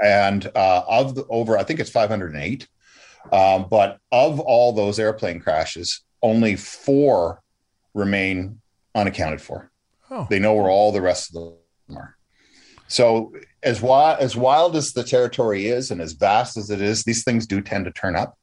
[0.00, 2.68] and uh, of the over i think it's 508
[3.32, 7.42] um, but of all those airplane crashes only four
[7.94, 8.60] remain
[8.94, 9.72] unaccounted for
[10.08, 10.28] Oh.
[10.30, 11.54] they know where all the rest of
[11.88, 12.15] them are
[12.88, 17.04] so as wild as wild as the territory is and as vast as it is
[17.04, 18.38] these things do tend to turn up.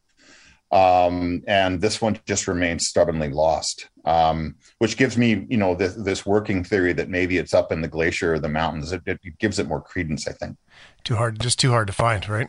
[0.71, 5.93] Um, and this one just remains stubbornly lost um, which gives me you know this,
[5.95, 8.91] this working theory that maybe it's up in the glacier or the mountains.
[8.91, 10.57] It, it gives it more credence i think.
[11.03, 12.47] Too hard, just too hard to find, right?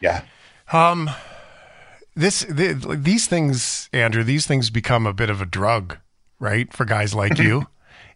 [0.00, 0.22] yeah.
[0.72, 1.10] Um,
[2.14, 5.98] this the, these things, Andrew, these things become a bit of a drug,
[6.38, 7.66] right, for guys like you.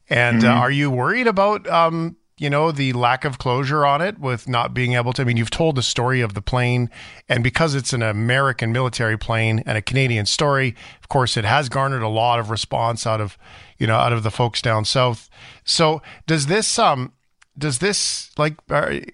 [0.08, 4.18] And uh, are you worried about um, you know, the lack of closure on it
[4.18, 5.22] with not being able to?
[5.22, 6.90] I mean, you've told the story of the plane,
[7.28, 11.68] and because it's an American military plane and a Canadian story, of course, it has
[11.68, 13.38] garnered a lot of response out of
[13.78, 15.30] you know out of the folks down south.
[15.64, 17.12] So does this um
[17.56, 19.04] does this like are, is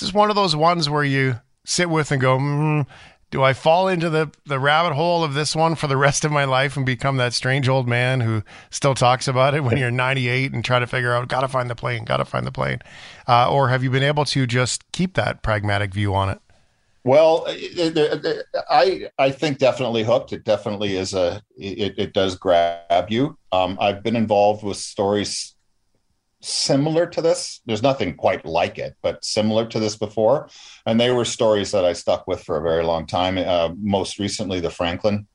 [0.00, 2.86] this one of those ones where you sit with and go, mm,
[3.30, 6.32] do I fall into the, the rabbit hole of this one for the rest of
[6.32, 9.90] my life and become that strange old man who still talks about it when you're
[9.90, 12.80] 98 and try to figure out, gotta find the plane, gotta find the plane?
[13.28, 16.40] Uh, or have you been able to just keep that pragmatic view on it?
[17.02, 20.34] Well, it, it, it, I I think definitely hooked.
[20.34, 23.38] It definitely is a it, it does grab you.
[23.52, 25.54] Um, I've been involved with stories
[26.40, 27.60] similar to this.
[27.66, 30.48] There's nothing quite like it, but similar to this before.
[30.86, 33.38] And they were stories that I stuck with for a very long time.
[33.38, 35.26] Uh, most recently, the Franklin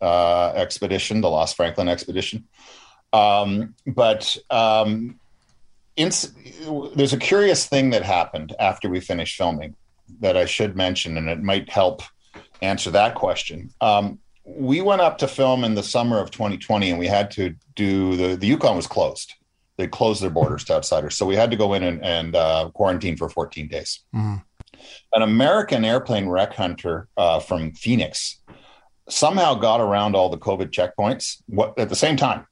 [0.00, 2.44] uh, expedition, the Lost Franklin expedition.
[3.12, 5.18] Um, but um,
[5.96, 6.10] in,
[6.94, 9.76] there's a curious thing that happened after we finished filming
[10.20, 12.02] that I should mention, and it might help
[12.60, 13.70] answer that question.
[13.80, 17.54] Um, we went up to film in the summer of 2020, and we had to
[17.74, 19.32] do the the Yukon was closed.
[19.76, 22.70] They closed their borders to outsiders, so we had to go in and, and uh,
[22.74, 24.00] quarantine for 14 days.
[24.14, 24.42] Mm.
[25.12, 28.40] An American airplane wreck hunter uh, from Phoenix
[29.08, 32.46] somehow got around all the COVID checkpoints what, at the same time.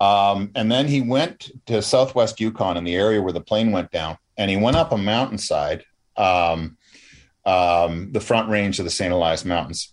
[0.00, 3.92] Um, and then he went to Southwest Yukon in the area where the plane went
[3.92, 5.84] down, and he went up a mountainside,
[6.16, 6.76] um,
[7.46, 9.12] um, the front range of the St.
[9.12, 9.91] Elias Mountains.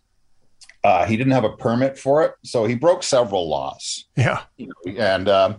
[0.84, 4.06] Uh, he didn't have a permit for it, so he broke several laws.
[4.16, 4.44] Yeah.
[4.88, 5.58] And um,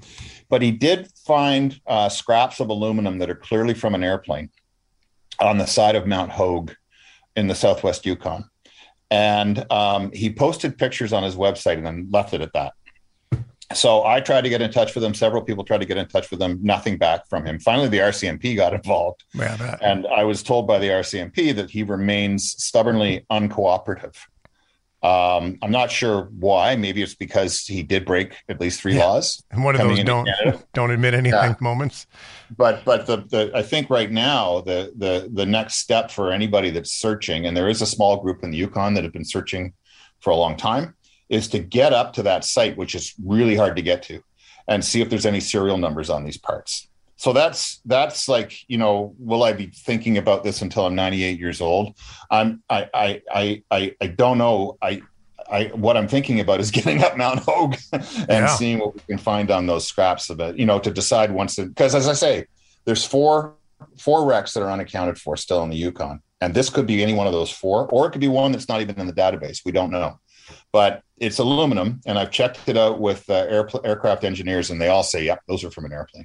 [0.48, 4.50] but he did find uh, scraps of aluminum that are clearly from an airplane
[5.38, 6.72] on the side of Mount Hogue
[7.36, 8.44] in the Southwest Yukon,
[9.10, 12.72] and um, he posted pictures on his website and then left it at that.
[13.72, 15.14] So I tried to get in touch with him.
[15.14, 16.58] Several people tried to get in touch with him.
[16.60, 17.60] Nothing back from him.
[17.60, 21.82] Finally, the RCMP got involved, Yeah, and I was told by the RCMP that he
[21.82, 24.16] remains stubbornly uncooperative.
[25.02, 26.76] Um, I'm not sure why.
[26.76, 29.06] Maybe it's because he did break at least three Yeah.
[29.06, 29.42] laws.
[29.50, 30.62] And one of those don't Canada.
[30.74, 31.54] don't admit anything Yeah.
[31.60, 32.06] moments.
[32.54, 36.70] But but the, the I think right now the the the next step for anybody
[36.70, 39.72] that's searching, and there is a small group in the Yukon that have been searching
[40.20, 40.94] for a long time,
[41.30, 44.22] is to get up to that site, which is really hard to get to,
[44.68, 46.88] and see if there's any serial numbers on these parts.
[47.20, 51.38] So that's that's like you know, will I be thinking about this until I'm 98
[51.38, 51.94] years old?
[52.30, 54.78] I'm I I I I, I don't know.
[54.80, 55.02] I
[55.52, 58.46] I what I'm thinking about is getting up Mount Hogue and Yeah.
[58.46, 60.56] seeing what we can find on those scraps of it.
[60.56, 62.46] You know, to decide once because as I say,
[62.86, 63.56] there's four
[63.98, 67.12] four wrecks that are unaccounted for still in the Yukon, and this could be any
[67.12, 69.58] one of those four, or it could be one that's not even in the database.
[69.62, 70.18] We don't know,
[70.72, 74.88] but it's aluminum, and I've checked it out with uh, air, aircraft engineers, and they
[74.88, 76.24] all say, "Yep, those are from an airplane."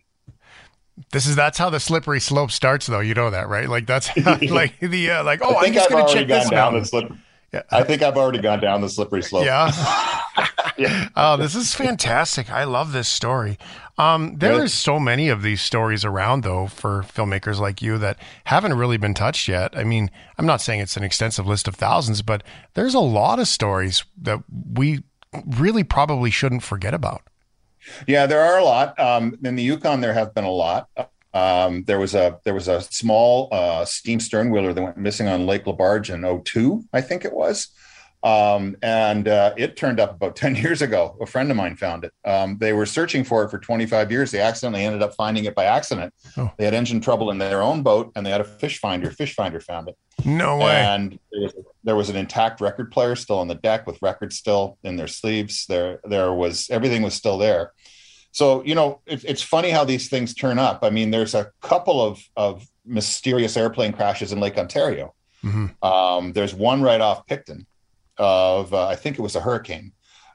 [1.12, 3.02] This is that's how the slippery slope starts, though.
[3.02, 3.68] You know that, right?
[3.70, 4.16] Like that's
[4.50, 5.42] like the uh, like.
[5.44, 6.80] Oh, I I'm think just I've gonna already check gone this down out.
[6.80, 7.12] the slip.
[7.54, 7.62] Yeah.
[7.72, 9.46] I think I've already gone down the slippery slope.
[9.46, 9.72] Yeah.
[10.78, 11.08] Yeah.
[11.16, 12.52] Oh, this is fantastic.
[12.52, 13.58] I love this story.
[13.98, 18.18] Um, there is so many of these stories around, though, for filmmakers like you that
[18.44, 19.78] haven't really been touched yet.
[19.78, 23.40] I mean, I'm not saying it's an extensive list of thousands, but there's a lot
[23.40, 25.04] of stories that we
[25.46, 27.22] really probably shouldn't forget about.
[28.08, 29.00] Yeah, there are a lot.
[29.00, 30.90] Um, in the Yukon, there have been a lot.
[31.34, 35.28] Um, there was a there was a small uh, steam stern wheeler that went missing
[35.28, 37.68] on Lake Laberge in 02, I think it was.
[38.26, 41.16] Um, and uh, it turned up about 10 years ago.
[41.22, 42.12] A friend of mine found it.
[42.26, 44.32] Um, they were searching for it for 25 years.
[44.32, 46.12] They accidentally ended up finding it by accident.
[46.36, 46.52] Oh.
[46.58, 49.12] They had engine trouble in their own boat and they had a fish finder.
[49.12, 49.98] Fish finder found it.
[50.26, 50.76] No way.
[50.76, 51.20] And
[51.84, 55.08] there was, an intact record player still on the deck with records still in their
[55.08, 55.68] sleeves.
[55.68, 57.74] There, there was everything was still there.
[58.32, 60.80] So you know, it, it's funny how these things turn up.
[60.84, 65.14] I mean, there's a couple of of mysterious airplane crashes in Lake Ontario.
[65.44, 65.82] Mhm.
[65.84, 67.66] Um, there's one right off Picton
[68.18, 69.92] of uh, I think it was a hurricane.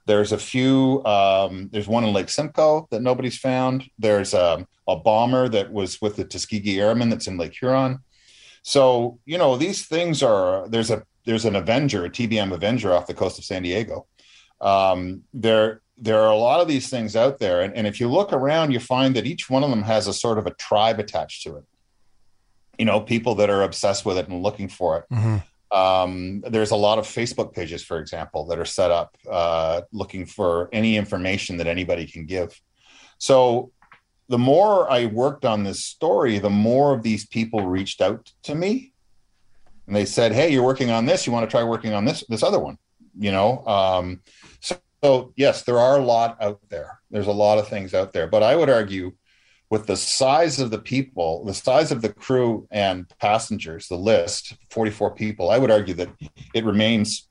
[0.06, 1.04] There's a few.
[1.04, 3.88] Um, there's one in Lake Simcoe that nobody's found.
[3.98, 8.00] There's a, a bomber that was with the Tuskegee Airmen that's in Lake Huron.
[8.62, 10.68] So you know these things are.
[10.68, 14.06] There's a there's an Avenger, a TBM Avenger off the coast of San Diego.
[14.60, 18.08] Um, there there are a lot of these things out there, and, and if you
[18.08, 20.98] look around, you find that each one of them has a sort of a tribe
[20.98, 21.64] attached to it.
[22.78, 25.04] You know, people that are obsessed with it and looking for it.
[25.14, 25.44] Mhm.
[25.72, 30.26] Um, there's a lot of Facebook pages, for example, that are set up uh, looking
[30.26, 32.60] for any information that anybody can give.
[33.18, 33.70] So
[34.28, 38.54] the more I worked on this story, the more of these people reached out to
[38.54, 38.92] me,
[39.86, 41.26] and they said, "Hey, you're working on this.
[41.26, 42.78] You want to try working on this this other one?"
[43.18, 43.66] You know.
[43.66, 44.22] Um,
[44.60, 47.00] so, so yes, there are a lot out there.
[47.10, 49.12] There's a lot of things out there, but I would argue
[49.70, 54.54] with the size of the people, the size of the crew and passengers, the list,
[54.70, 56.10] 44 people, I would argue that
[56.54, 57.28] it remains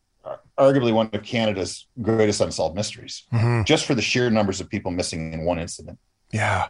[0.57, 3.65] arguably one of Canada's greatest unsolved mysteries, Mhm.
[3.65, 5.97] just for the sheer numbers of people missing in one incident.
[6.31, 6.67] Yeah.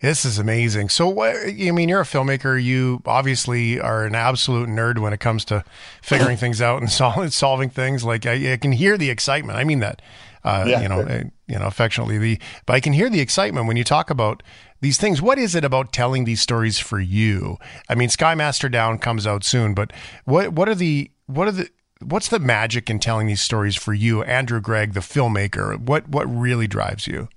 [0.00, 0.88] This is amazing.
[0.88, 2.62] So, what, I mean, you're a filmmaker.
[2.62, 5.64] You obviously are an absolute nerd when it comes to
[6.00, 8.04] figuring things out and sol- solving things.
[8.04, 9.58] Like I, I can hear the excitement.
[9.58, 10.00] I mean that,
[10.44, 12.18] uh, Yeah, you know, uh, you know, affectionately.
[12.18, 14.42] The but I can hear the excitement when you talk about
[14.80, 15.22] these things.
[15.22, 17.56] What is it about telling these stories for you?
[17.88, 19.92] I mean, Skymaster Down comes out soon, but
[20.24, 23.94] what what are the what are the what's the magic in telling these stories for
[23.94, 25.78] you, Andrew Gregg, the filmmaker?
[25.78, 27.28] What what really drives you?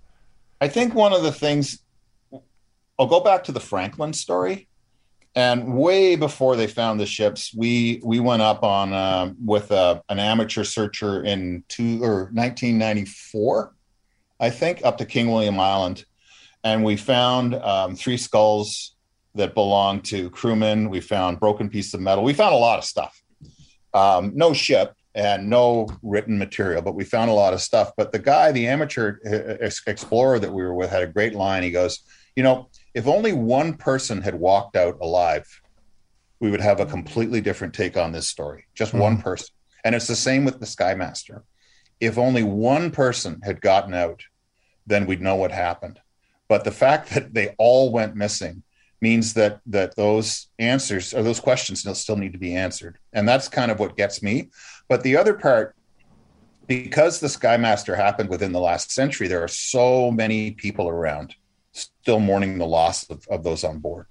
[0.60, 1.80] I think one of the things
[3.00, 4.67] I'll go back to the Franklin story.
[5.38, 10.02] And way before they found the ships, we we went up on uh, with uh,
[10.10, 13.72] an amateur searcher in two or 1994,
[14.40, 16.06] I think, up to King William Island,
[16.64, 18.96] and we found um, three skulls
[19.36, 20.90] that belonged to crewmen.
[20.90, 22.24] We found broken pieces of metal.
[22.24, 23.22] We found a lot of stuff.
[23.94, 27.92] Um, no ship and no written material, but we found a lot of stuff.
[27.96, 31.62] But the guy, the amateur uh, explorer that we were with, had a great line.
[31.62, 32.00] He goes,
[32.36, 35.62] "You know." If only one person had walked out alive,
[36.40, 38.66] we would have a completely different take on this story.
[38.76, 39.02] Just mm-hmm.
[39.02, 39.54] one person.
[39.84, 41.44] And it's the same with the Skymaster.
[42.00, 44.24] If only one person had gotten out,
[44.86, 46.00] then we'd know what happened.
[46.48, 48.64] But the fact that they all went missing
[49.02, 52.98] means that that those answers or those questions still, still need to be answered.
[53.14, 54.50] And that's kind of what gets me.
[54.88, 55.76] But the other part,
[56.68, 61.36] because the Skymaster happened within the last century, there are so many people around
[61.78, 64.08] still mourning the loss of, of those on board.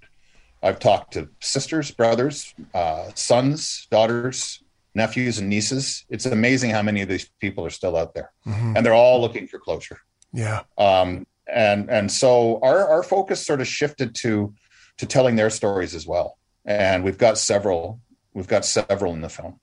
[0.63, 4.63] I've talked to sisters, brothers, uh, sons, daughters,
[4.95, 6.05] nephews, and nieces.
[6.09, 8.77] It's amazing how many of these people are still out there, mm-hmm.
[8.77, 10.01] and they're all looking for closure.
[10.33, 10.63] Yeah.
[10.79, 14.55] Um, and and so our our focus sort of shifted to
[14.99, 18.01] to telling their stories as well, and we've got several.
[18.35, 19.61] We've got several in the film.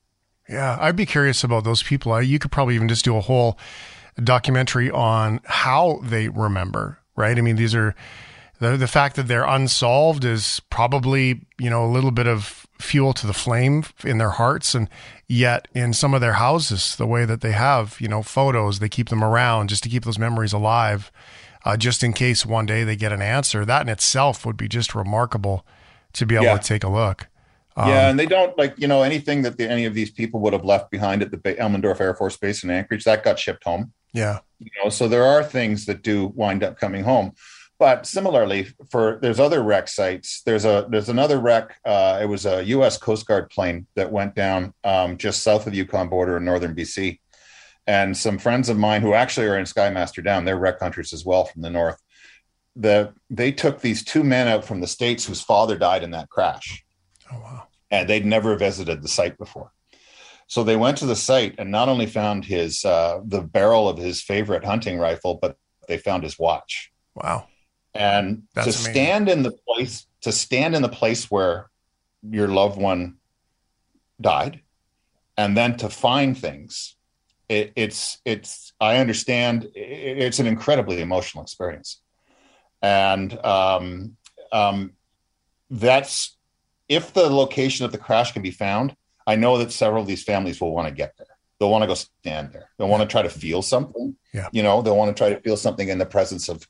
[0.49, 2.19] Yeah, I'd be curious about those people.
[2.21, 3.57] You could probably even just do a whole
[4.23, 7.37] documentary on how they remember right?
[7.37, 7.95] I mean, these are
[8.59, 13.13] the the fact that they're unsolved is probably you know a little bit of fuel
[13.13, 14.89] to the flame in their hearts, and
[15.27, 18.89] yet in some of their houses, the way that they have you know photos, they
[18.89, 21.11] keep them around just to keep those memories alive,
[21.65, 23.65] uh, just in case one day they get an answer.
[23.65, 25.65] That in itself would be just remarkable
[26.13, 26.57] to be able yeah.
[26.57, 27.27] to take a look.
[27.75, 30.39] Um, yeah, and they don't like you know anything that the, any of these people
[30.41, 33.63] would have left behind at the Elmendorf Air Force Base in Anchorage that got shipped
[33.63, 33.91] home.
[34.13, 34.39] Yeah.
[34.59, 37.33] You know, so there are things that do wind up coming home.
[37.79, 40.41] But similarly, for there's other wreck sites.
[40.45, 41.75] There's a there's another wreck.
[41.83, 42.97] Uh, it was a U.S.
[42.97, 46.75] Coast Guard plane that went down um, just south of the Yukon border in northern
[46.75, 47.19] BC,
[47.85, 51.25] and some friends of mine who actually are in Skymaster Down, they're wreck hunters as
[51.25, 52.01] well from the north.
[52.75, 56.29] The they took these two men out from the states whose father died in that
[56.29, 56.85] crash.
[57.31, 57.67] Oh wow!
[57.91, 59.73] And they'd never visited the site before.
[60.47, 63.97] So they went to the site and not only found his uh, the barrel of
[63.97, 66.91] his favorite hunting rifle, but they found his watch.
[67.15, 67.47] Wow!
[67.93, 68.93] And That's to amazing.
[68.93, 71.69] stand in the place to stand in the place where
[72.29, 73.15] your loved one
[74.19, 74.61] died,
[75.37, 76.95] and then to find things,
[77.49, 82.01] it, it's it's I understand it, it's an incredibly emotional experience,
[82.81, 84.17] and um,
[84.51, 84.93] um,
[85.69, 86.37] that's
[86.89, 90.23] if the location of the crash can be found I know that several of these
[90.23, 91.27] families will want to get there.
[91.59, 92.69] They'll want to go stand there.
[92.77, 94.15] They'll want to try to feel something.
[94.33, 94.49] Yeah.
[94.51, 96.67] You know, they'll want to try to feel something in the presence of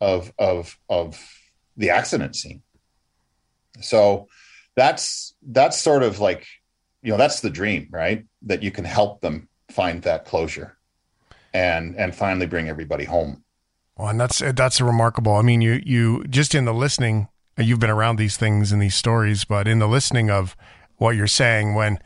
[0.00, 1.20] of of of
[1.76, 2.62] the accident scene.
[3.80, 4.28] So
[4.76, 6.46] that's that's sort of like,
[7.02, 8.24] you know, that's the dream, right?
[8.42, 10.76] That you can help them find that closure
[11.52, 13.44] and and finally bring everybody home.
[13.96, 15.34] Well, and that's that's remarkable.
[15.34, 18.96] I mean, you you just in the listening, you've been around these things and these
[18.96, 20.56] stories, but in the listening of
[20.96, 21.98] what you're saying when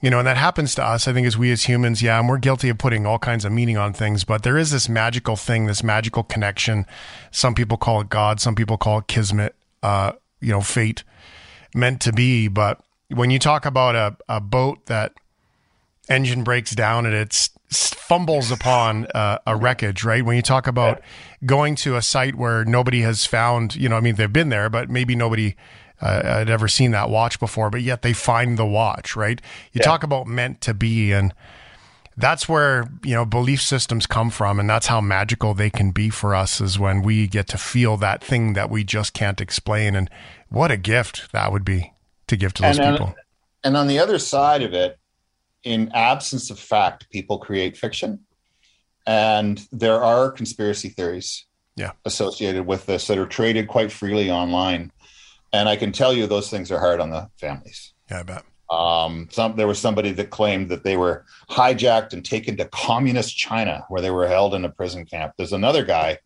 [0.00, 1.08] you know, and that happens to us.
[1.08, 3.50] I think as we as humans, yeah, and we're guilty of putting all kinds of
[3.50, 6.86] meaning on things, but there is this magical thing, this magical connection.
[7.32, 11.02] Some people call it God, some people call it kismet, uh, you know, fate
[11.74, 12.46] meant to be.
[12.46, 15.14] But when you talk about a, a boat that
[16.08, 20.24] engine breaks down and it fumbles upon uh, a wreckage, right?
[20.24, 21.02] When you talk about
[21.44, 24.70] going to a site where nobody has found, you know, I mean, they've been there,
[24.70, 25.56] but maybe nobody
[26.00, 29.40] uh, I'd ever seen that watch before, but yet they find the watch, right?
[29.72, 29.84] You yeah.
[29.84, 31.34] talk about meant to be, and
[32.16, 34.58] that's where, you know, belief systems come from.
[34.60, 37.96] And that's how magical they can be for us is when we get to feel
[37.98, 39.94] that thing that we just can't explain.
[39.94, 40.10] And
[40.48, 41.92] what a gift that would be
[42.26, 43.14] to give to those and, people.
[43.64, 44.98] And on the other side of it,
[45.64, 48.20] in absence of fact, people create fiction.
[49.06, 51.92] And there are conspiracy theories yeah.
[52.04, 54.92] associated with this that are traded quite freely online
[55.52, 57.94] and I can tell you those things are hard on the families.
[58.10, 58.44] Yeah, I bet.
[58.70, 63.36] Um, some there was somebody that claimed that they were hijacked and taken to communist
[63.36, 65.32] China, where they were held in a prison camp.
[65.38, 66.18] There's another guy,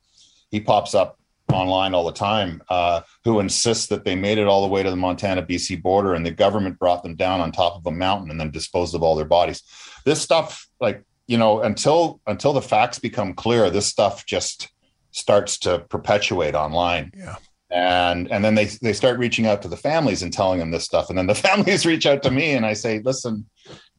[0.51, 1.19] he pops up
[1.53, 4.91] online all the time, uh, who insists that they made it all the way to
[4.91, 8.31] the Montana BC border, and the government brought them down on top of a mountain
[8.31, 9.63] and then disposed of all their bodies.
[10.05, 14.69] This stuff, like you know, until until the facts become clear, this stuff just
[15.13, 17.13] starts to perpetuate online.
[17.17, 17.37] Yeah
[17.73, 20.85] and and then they they start reaching out to the families and telling them this
[20.85, 23.47] stuff and then the families reach out to me and i say listen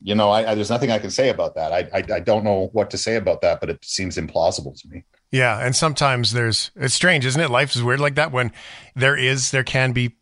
[0.05, 1.71] you know, I, I, there's nothing I can say about that.
[1.71, 4.87] I, I I don't know what to say about that, but it seems implausible to
[4.89, 5.05] me.
[5.31, 7.49] Yeah, and sometimes there's it's strange, isn't it?
[7.49, 8.51] Life is weird like that when
[8.97, 10.17] there is there can be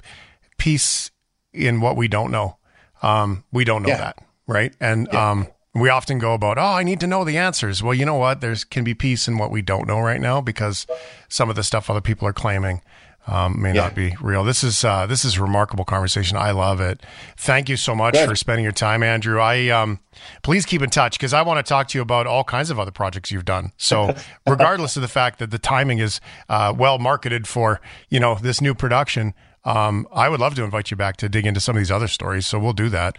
[0.60, 1.10] peace
[1.52, 2.58] in what we don't know.
[3.02, 3.97] Um, we don't know Yeah.
[3.97, 4.72] that, right?
[4.80, 5.32] And Yeah.
[5.32, 7.82] um, we often go about, oh, I need to know the answers.
[7.82, 8.39] Well, you know what?
[8.39, 10.86] There's can be peace in what we don't know right now because
[11.28, 12.82] some of the stuff other people are claiming
[13.28, 13.82] um, may Yeah.
[13.84, 14.43] not be real.
[14.43, 16.38] This is uh, this is a remarkable conversation.
[16.38, 17.01] I love it.
[17.38, 18.28] Thank you so much Good.
[18.30, 19.39] for spending your time, Andrew.
[19.39, 19.99] I um,
[20.43, 22.80] please keep in touch because I want to talk to you about all kinds of
[22.80, 23.72] other projects you've done.
[23.78, 24.15] So,
[24.47, 26.19] regardless of the fact that the timing is
[26.49, 29.34] uh, well marketed for you know this new production,
[29.65, 32.07] um, I would love to invite you back to dig into some of these other
[32.07, 32.47] stories.
[32.47, 33.17] So we'll do that.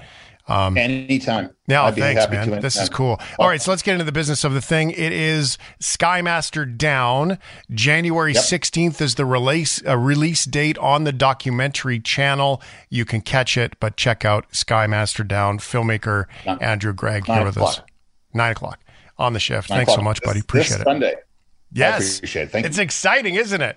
[0.48, 1.50] Anytime.
[1.68, 2.60] Yeah, I'd thanks, man.
[2.60, 3.20] This is cool.
[3.38, 4.90] All right, so let's get into the business of the thing.
[4.90, 7.38] It is Skymaster Down.
[7.70, 8.42] January Yep.
[8.42, 12.60] 16th is the release uh, release date on the documentary channel.
[12.90, 15.58] You can catch it, but check out Skymaster Down.
[15.58, 17.80] Filmmaker Nine- Andrew Gregg nine here with us.
[18.34, 18.80] Nine o'clock
[19.18, 19.70] on the shift.
[19.70, 20.40] Nine Thanks so much, buddy.
[20.40, 20.84] this- Appreciate this it.
[20.84, 21.14] Sunday.
[21.72, 22.50] Yes, appreciate it.
[22.50, 22.82] Thank it's you.
[22.82, 23.76] exciting, isn't it?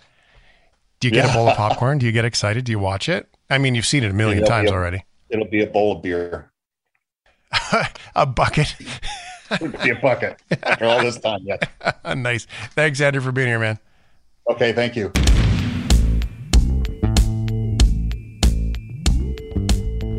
[1.00, 1.98] Do you get a bowl of popcorn?
[2.00, 2.66] Do you get excited?
[2.66, 3.28] Do you watch it?
[3.50, 5.06] I mean, you've seen it a million times a- already.
[5.30, 6.52] It'll be a bowl of beer.
[8.16, 8.76] a bucket.
[9.52, 11.42] It'll be a bucket after all this time.
[11.44, 11.60] Yes.
[12.16, 12.46] nice.
[12.72, 13.80] Thanks, Andrew, for being here, man.
[14.50, 14.74] Okay.
[14.74, 15.12] Thank you.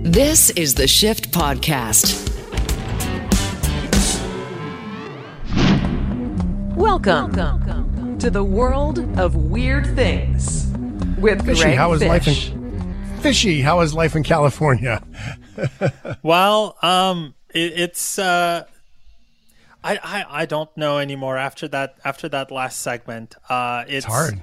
[0.03, 2.25] This is the Shift Podcast.
[6.77, 7.33] Welcome,
[8.19, 10.67] to the world of weird things
[11.19, 13.61] with Fishy, Greg how is life in Fishy?
[13.61, 15.03] How is life in California?
[16.23, 18.65] Well, um, it, it's uh,
[19.83, 23.35] I, I I don't know anymore after that after that last segment.
[23.49, 24.43] Uh, it's, It's hard.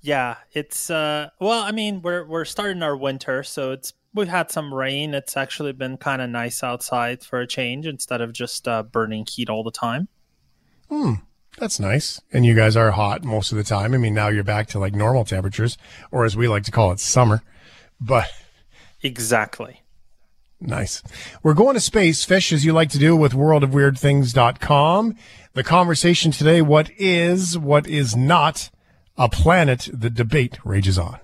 [0.00, 4.50] Yeah, it's uh, well, I mean, we're we're starting our winter, so it's we've had
[4.50, 5.14] some rain.
[5.14, 9.26] It's actually been kind of nice outside for a change instead of just uh, burning
[9.26, 10.08] heat all the time.
[10.88, 11.14] Hmm.
[11.58, 12.20] That's nice.
[12.32, 13.94] And you guys are hot most of the time.
[13.94, 15.78] I mean, now you're back to like normal temperatures,
[16.10, 17.42] or as we like to call it, summer.
[18.00, 18.26] But
[19.04, 19.82] Exactly.
[20.60, 21.02] Nice.
[21.42, 25.14] We're going to space, Fish, as you like to do with worldofweirdthings.com.
[25.52, 28.70] The conversation today, what is, what is not
[29.16, 29.88] a planet?
[29.92, 31.20] The debate rages on.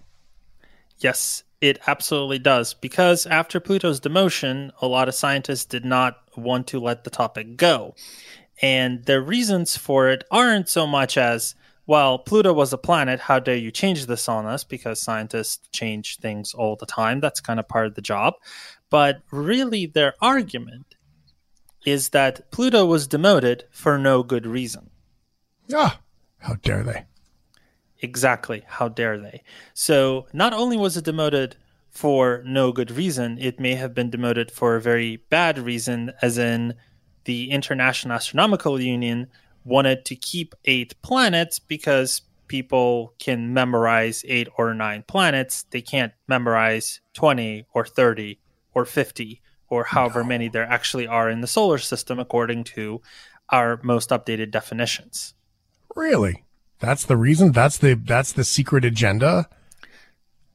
[0.99, 2.75] Yes, it absolutely does.
[2.75, 7.57] Because after Pluto's demotion, a lot of scientists did not want to let the topic
[7.57, 7.95] go.
[8.63, 11.55] And the reasons for it aren't so much as,
[11.87, 14.63] well, Pluto was a planet, how dare you change this on us?
[14.63, 17.21] Because scientists change things all the time.
[17.21, 18.35] That's kind of part of the job.
[18.91, 20.97] But really, their argument
[21.87, 24.91] is that Pluto was demoted for no good reason.
[25.73, 26.01] Ah,
[26.39, 27.07] how dare they?
[28.03, 28.65] Exactly.
[28.67, 29.43] How dare they?
[29.75, 31.57] So, not only was it demoted
[31.91, 36.39] for no good reason, it may have been demoted for a very bad reason, as
[36.39, 36.75] in
[37.25, 39.29] the International Astronomical Union
[39.65, 45.65] wanted to keep eight planets because people can memorize eight or nine planets.
[45.71, 48.40] They can't memorize 20 or 30
[48.75, 53.01] or 50 or however many there actually are in the solar system, according to
[53.51, 55.35] our most updated definitions.
[55.95, 56.45] Really?
[56.81, 57.53] That's the reason?
[57.53, 59.49] That's the that's the secret agenda?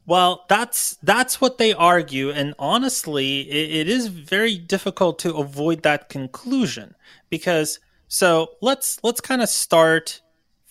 [0.05, 5.81] Well, that's that's what they argue, and honestly, it, it is very difficult to avoid
[5.83, 6.95] that conclusion
[7.29, 7.79] because.
[8.07, 10.21] So let's let's kind of start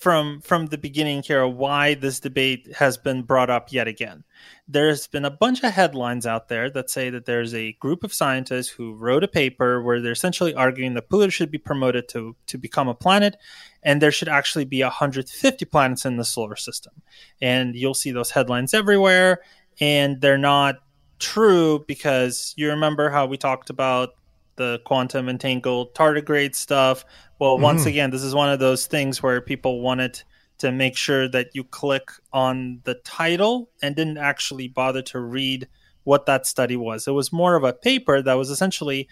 [0.04, 1.48] from from the beginning here.
[1.48, 4.22] Why this debate has been brought up yet again?
[4.68, 8.12] There's been a bunch of headlines out there that say that there's a group of
[8.12, 12.36] scientists who wrote a paper where they're essentially arguing that Pluto should be promoted to
[12.48, 13.38] to become a planet,
[13.82, 17.00] and there should actually be 150 planets in the solar system.
[17.40, 19.40] And you'll see those headlines everywhere,
[19.80, 20.76] and they're not
[21.18, 24.10] true because you remember how we talked about
[24.56, 27.04] the quantum entangled tardigrade stuff.
[27.38, 27.88] Well, once mm-hmm.
[27.88, 30.22] again, this is one of those things where people wanted
[30.58, 35.68] to make sure that you click on the title and didn't actually bother to read
[36.04, 37.08] what that study was.
[37.08, 39.08] It was more of a paper that was essentially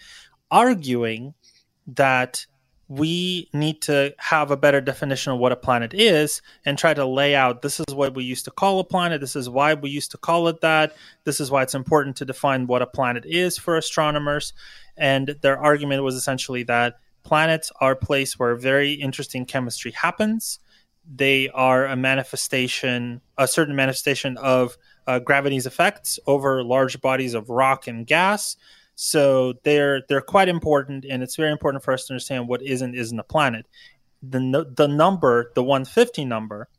[0.49, 1.33] arguing
[1.87, 2.45] that
[2.87, 7.05] we need to have a better definition of what a planet is and try to
[7.05, 9.89] lay out this is what we used to call a planet this is why we
[9.89, 13.25] used to call it that this is why it's important to define what a planet
[13.25, 14.53] is for astronomers
[14.97, 20.59] and their argument was essentially that planets are a place where very interesting chemistry happens
[21.15, 24.77] they are a manifestation a certain manifestation of
[25.07, 28.55] uh, gravity's effects over large bodies of rock and gas
[28.95, 32.81] so they're they're quite important, and it's very important for us to understand what is
[32.81, 33.65] and isn't a planet.
[34.21, 36.69] The the number, the 150 number,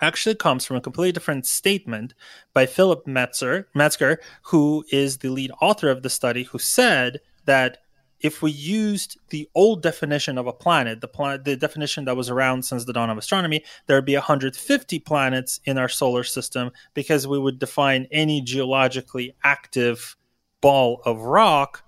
[0.00, 2.14] actually comes from a completely different statement
[2.52, 7.78] by Philip Metzger, Metzger, who is the lead author of the study, who said that
[8.20, 12.30] if we used the old definition of a planet, the planet, the definition that was
[12.30, 16.70] around since the dawn of astronomy, there would be 150 planets in our solar system
[16.94, 20.16] because we would define any geologically active
[20.60, 21.84] ball of rock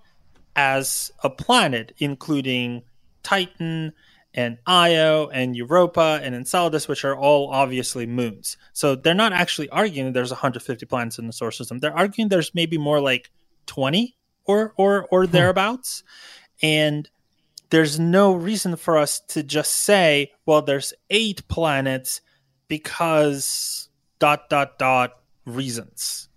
[0.55, 2.83] as a planet, including
[3.23, 3.93] Titan
[4.39, 8.55] and Io and Europa and Enceladus, which are all obviously moons.
[8.71, 11.79] So they're not actually arguing there's 150 planets in the solar system.
[11.79, 13.31] They're arguing there's maybe more like
[13.65, 14.15] 20
[14.45, 15.31] or or or hmm.
[15.31, 16.03] thereabouts.
[16.61, 17.09] And
[17.69, 22.21] there's no reason for us to just say, well, there's eight planets
[22.69, 26.29] because dot dot dot reasons.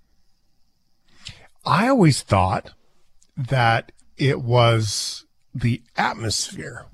[1.65, 2.73] I always thought
[3.37, 5.25] that it was
[5.55, 6.87] the atmosphere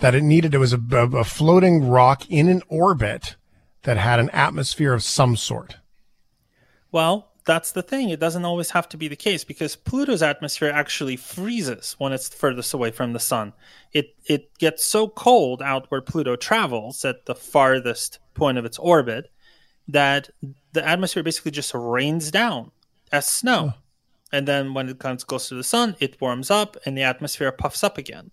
[0.00, 0.54] that it needed.
[0.54, 3.36] It was a, a floating rock in an orbit
[3.82, 5.76] that had an atmosphere of some sort.
[6.90, 8.08] Well, that's the thing.
[8.08, 12.28] It doesn't always have to be the case because Pluto's atmosphere actually freezes when it's
[12.28, 13.52] furthest away from the sun.
[13.92, 18.78] It it gets so cold out where Pluto travels at the farthest point of its
[18.78, 19.30] orbit
[19.88, 20.30] that
[20.72, 22.70] the atmosphere basically just rains down
[23.12, 23.74] as snow.
[24.32, 27.52] And then when it comes close to the sun, it warms up and the atmosphere
[27.52, 28.30] puffs up again.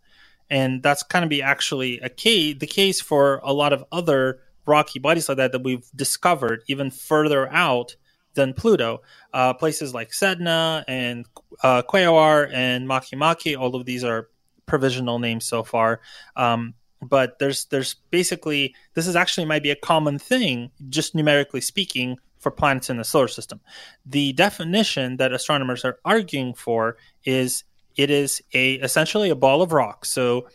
[0.51, 4.41] And that's kind of be actually a key the case for a lot of other
[4.67, 7.95] rocky bodies like that that we've discovered even further out
[8.33, 9.01] than Pluto.
[9.33, 11.25] Uh, places like Sedna and
[11.63, 14.29] uh, and Makemake, all of these are
[14.65, 16.01] provisional names so far.
[16.35, 21.61] Um, but there's there's basically this is actually might be a common thing, just numerically
[21.61, 23.61] speaking, for planets in the solar system.
[24.05, 27.63] The definition that astronomers are arguing for is
[27.95, 30.05] it is a essentially a ball of rock.
[30.05, 30.47] So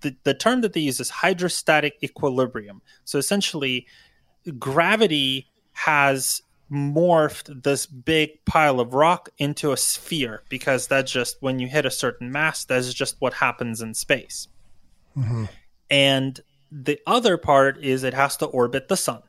[0.00, 2.82] the, the term that they use is hydrostatic equilibrium.
[3.04, 3.86] So essentially,
[4.58, 11.58] gravity has morphed this big pile of rock into a sphere because that's just when
[11.58, 14.48] you hit a certain mass, that's just what happens in space.
[15.16, 15.44] Mm-hmm.
[15.90, 16.40] And
[16.70, 19.22] the other part is it has to orbit the sun.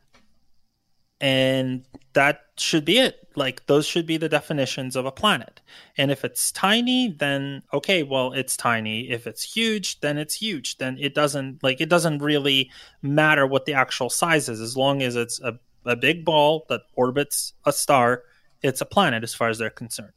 [1.20, 3.28] And that should be it.
[3.36, 5.60] Like those should be the definitions of a planet.
[5.96, 9.10] And if it's tiny, then okay, well, it's tiny.
[9.10, 10.78] If it's huge, then it's huge.
[10.78, 12.70] Then it doesn't like it doesn't really
[13.02, 16.82] matter what the actual size is as long as it's a a big ball that
[16.94, 18.24] orbits a star,
[18.62, 20.12] it's a planet as far as they're concerned.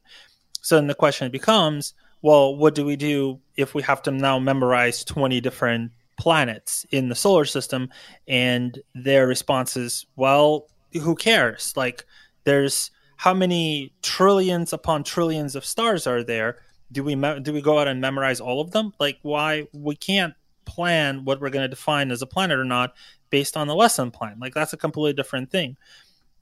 [0.61, 4.39] So then the question becomes, well, what do we do if we have to now
[4.39, 7.89] memorize 20 different planets in the solar system?
[8.27, 11.73] And their responses well, who cares?
[11.75, 12.05] Like,
[12.43, 16.57] there's how many trillions upon trillions of stars are there?
[16.91, 18.93] Do we me- do we go out and memorize all of them?
[18.99, 20.33] Like, why we can't
[20.69, 22.93] plan what we're going to define as a planet or not
[23.29, 24.37] based on the lesson plan.
[24.39, 25.75] Like that's a completely different thing.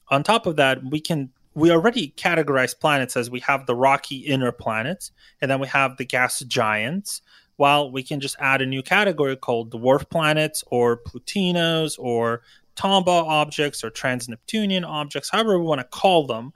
[0.08, 4.18] On top of that, we can we already categorize planets as we have the rocky
[4.18, 7.22] inner planets, and then we have the gas giants.
[7.56, 12.42] While we can just add a new category called dwarf planets or Plutinos or
[12.78, 16.52] Tombaugh objects or trans-Neptunian objects, however we want to call them.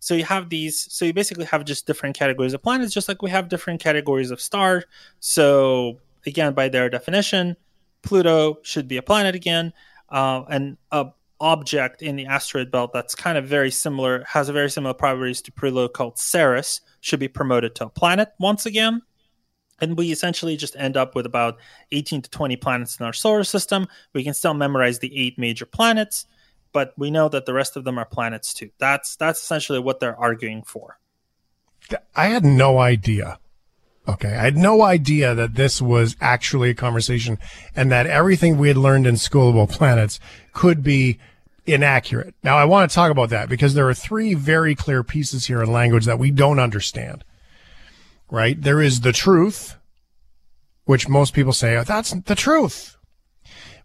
[0.00, 0.92] So you have these.
[0.92, 4.32] So you basically have just different categories of planets, just like we have different categories
[4.32, 4.84] of stars.
[5.20, 7.56] So again, by their definition,
[8.02, 9.72] Pluto should be a planet again,
[10.08, 11.06] uh, and a
[11.40, 15.42] object in the asteroid belt that's kind of very similar, has a very similar properties
[15.42, 19.02] to Pluto called Ceres, should be promoted to a planet once again.
[19.82, 21.58] And we essentially just end up with about
[21.90, 23.86] 18 to 20 planets in our solar system.
[24.14, 26.26] We can still memorize the eight major planets,
[26.72, 28.70] but we know that the rest of them are planets too.
[28.78, 30.98] That's that's essentially what they're arguing for.
[32.16, 33.38] I had no idea
[34.08, 34.34] Okay.
[34.34, 37.38] I had no idea that this was actually a conversation
[37.76, 40.18] and that everything we had learned in School about planets
[40.52, 41.18] could be
[41.66, 42.34] inaccurate.
[42.42, 45.62] Now, I want to talk about that because there are three very clear pieces here
[45.62, 47.24] in language that we don't understand.
[48.32, 48.58] Right?
[48.58, 49.76] There is the truth,
[50.86, 52.96] which most people say, oh, that's the truth.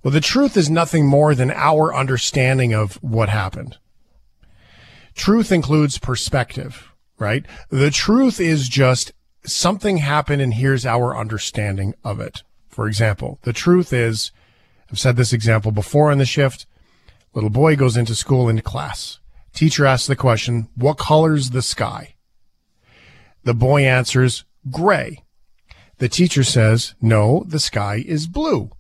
[0.02, 3.78] Well, the truth is nothing more than our understanding of what happened.
[5.16, 7.46] Truth includes perspective, right?
[7.72, 9.12] The truth is just
[9.46, 12.44] something happened and here's our understanding of it.
[12.70, 14.32] For example, the truth is,
[14.90, 16.66] I've said this example before on the shift.
[17.34, 19.20] Little boy goes into school into class.
[19.54, 22.14] Teacher asks the question, what color's the sky?
[23.48, 25.24] The boy answers, gray.
[26.00, 28.72] The teacher says, no, the sky is blue.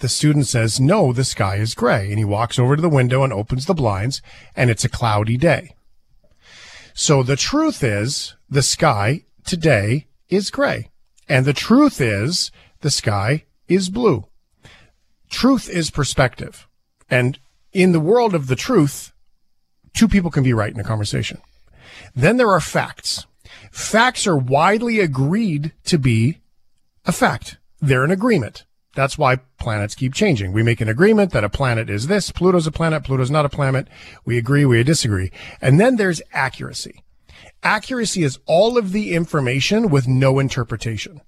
[0.00, 2.08] The student says, no, the sky is gray.
[2.08, 4.20] And he walks over to the window and opens the blinds
[4.56, 5.76] and it's a cloudy day.
[6.92, 10.90] So the truth is the sky today is gray.
[11.28, 12.50] And the truth is
[12.80, 14.26] the sky is blue.
[15.30, 16.66] Truth is perspective.
[17.08, 17.38] And
[17.72, 19.12] in the world of the truth,
[19.96, 21.40] two people can be right in a conversation.
[22.12, 23.24] Then there are facts.
[23.72, 26.40] Facts are widely agreed to be
[27.06, 27.56] a fact.
[27.80, 28.66] They're an agreement.
[28.94, 30.52] That's why planets keep changing.
[30.52, 33.48] We make an agreement that a planet is this, Pluto's a planet, Pluto's not a
[33.48, 33.88] planet.
[34.26, 35.32] We agree, we disagree.
[35.62, 37.02] And then there's accuracy.
[37.62, 41.22] Accuracy is all of the information with no interpretation.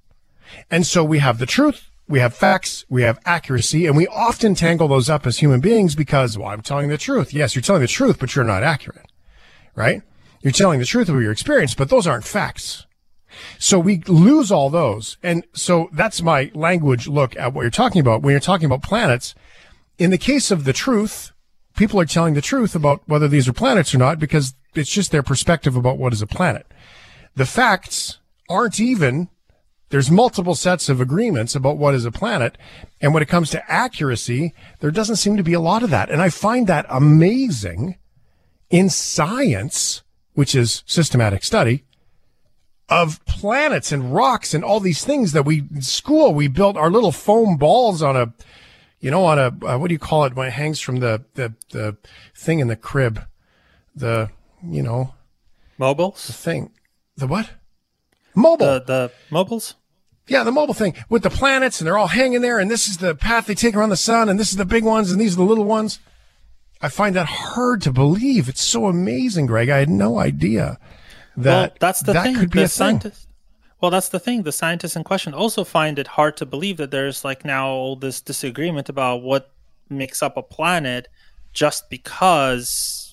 [0.71, 4.55] And so we have the truth, we have facts, we have accuracy, and we often
[4.55, 7.33] tangle those up as human beings because, well, I'm telling the truth.
[7.33, 9.07] Yes, you're telling the truth, but you're not accurate,
[9.75, 10.03] right?
[10.45, 12.87] You're telling the truth of your experience, but those aren't facts.
[13.59, 15.17] So we lose all those.
[15.23, 18.21] And so that's my language look at what you're talking about.
[18.21, 19.35] When you're talking about planets,
[19.97, 21.33] in the case of the truth,
[21.77, 25.11] people are telling the truth about whether these are planets or not because it's just
[25.11, 26.67] their perspective about what is a planet.
[27.35, 28.19] The facts
[28.51, 29.31] aren't even,
[29.89, 32.59] there's multiple sets of agreements about what is a planet.
[33.01, 36.11] And when it comes to accuracy, there doesn't seem to be a lot of that.
[36.11, 37.97] And I find that amazing
[38.69, 40.03] in science,
[40.35, 41.85] which is systematic study
[42.89, 46.91] of planets and rocks and all these things that we in school we built our
[46.91, 48.33] little foam balls on a
[49.01, 51.25] you know on a uh, what do you call it when it hangs from the
[51.35, 51.97] the the
[52.35, 53.23] thing in the crib?
[53.95, 54.31] The
[54.63, 55.15] you know
[55.79, 56.27] Mobiles?
[56.27, 56.71] the thing.
[57.17, 57.51] The what?
[58.35, 58.67] Mobile.
[58.67, 59.75] The the mobiles?
[60.27, 62.97] yeah the mobile thing with the planets and they're all hanging there and this is
[62.97, 65.35] the path they take around the sun and this is the big ones and these
[65.35, 65.99] are the little ones
[66.85, 70.79] i find that hard to believe it's so amazing greg i had no idea
[71.37, 72.37] that well, that's the that thing.
[72.37, 73.01] could be the a thing.
[73.01, 73.29] scientist.
[73.81, 74.45] Well, that's the thing.
[74.45, 77.97] The scientists in question also find it hard to believe that there's like now all
[77.97, 79.51] this disagreement about what
[79.91, 81.09] makes up a planet,
[81.53, 83.04] just because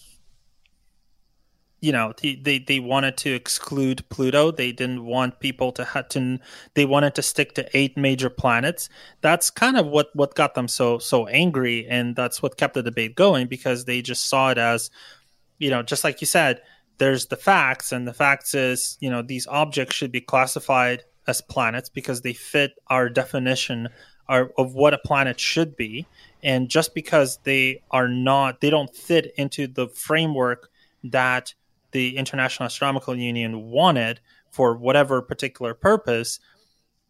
[1.82, 4.52] you know they, they, wanted to exclude Pluto.
[4.52, 6.40] They didn't want people to have to.
[6.76, 8.88] They wanted to stick to eight major planets.
[9.22, 12.84] That's kind of what what got them so so angry, and that's what kept the
[12.84, 14.92] debate going because they just saw it as,
[15.58, 16.62] you know, just like you said
[17.02, 21.42] there's the facts and the facts is you know these objects should be classified as
[21.42, 23.90] planets because they fit our definition
[24.30, 26.06] our, of what a planet should be
[26.44, 30.70] and just because they are not they don't fit into the framework
[31.04, 31.56] that
[31.92, 34.20] the international astronomical union wanted
[34.50, 36.40] for whatever particular purpose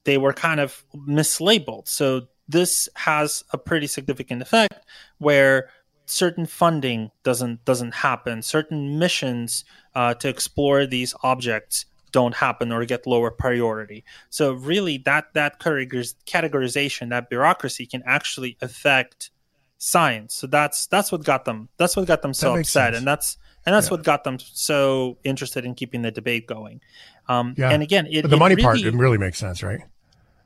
[0.03, 1.87] they were kind of mislabeled.
[1.87, 4.85] So this has a pretty significant effect
[5.19, 5.69] where
[6.05, 8.41] certain funding doesn't doesn't happen.
[8.41, 9.63] Certain missions
[9.95, 14.03] uh, to explore these objects don't happen or get lower priority.
[14.29, 19.31] So really that that categorization that bureaucracy can actually affect
[19.77, 20.35] science.
[20.35, 22.65] So that's that's what got them that's what got them so upset.
[22.93, 22.97] sense.
[22.97, 23.91] and that's and that's Yeah.
[23.91, 26.81] what got them so interested in keeping the debate going
[27.29, 27.69] um Yeah.
[27.71, 29.81] and again it, the money really, part it really makes sense right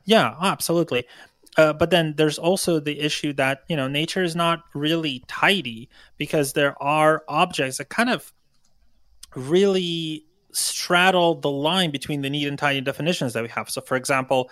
[0.07, 1.05] yeah, absolutely.
[1.57, 5.89] Uh, but then there's also the issue that you know nature is not really tidy
[6.17, 8.31] because there are objects that kind of
[9.35, 13.69] really straddle the line between the neat and tidy definitions that we have.
[13.69, 14.49] So, for example,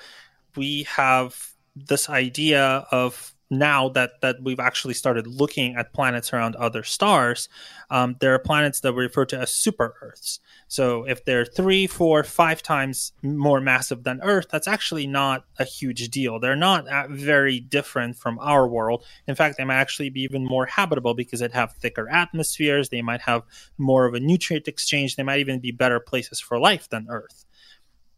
[0.55, 1.37] we have
[1.75, 7.49] this idea of now that that we've actually started looking at planets around other stars,
[7.89, 10.39] um, there are planets that we refer to as super Earths.
[10.67, 15.63] So if they're three, four, five times more massive than Earth, that's actually not a
[15.63, 16.39] huge deal.
[16.39, 19.03] They're not uh, very different from our world.
[19.27, 22.89] In fact, they might actually be even more habitable because they'd have thicker atmospheres.
[22.89, 23.43] They might have
[23.77, 25.15] more of a nutrient exchange.
[25.15, 27.45] They might even be better places for life than Earth.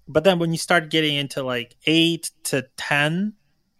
[0.07, 3.33] But then when you start getting into like eight to 10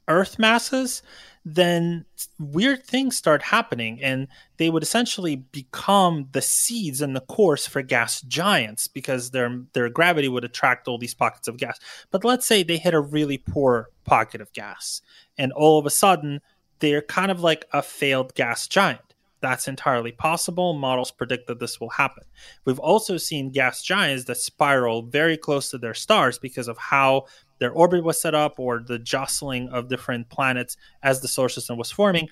[0.08, 1.01] Earth masses,
[1.47, 2.05] then
[2.39, 4.27] weird things start happening and
[4.57, 9.87] they would essentially become the seeds and the course for gas giants because their their
[9.87, 11.79] gravity would attract all these pockets of gas.
[12.09, 15.01] But let's say they hit a really poor pocket of gas
[15.37, 16.41] and all of a sudden
[16.79, 19.01] they're kind of like a failed gas giant.
[19.41, 20.73] That's entirely possible.
[20.73, 22.23] Models predict that this will happen.
[22.65, 27.27] We've also seen gas giants that spiral very close to their stars because of how
[27.60, 31.78] their orbit was set up or the jostling of different planets as the solar system
[31.78, 32.28] was forming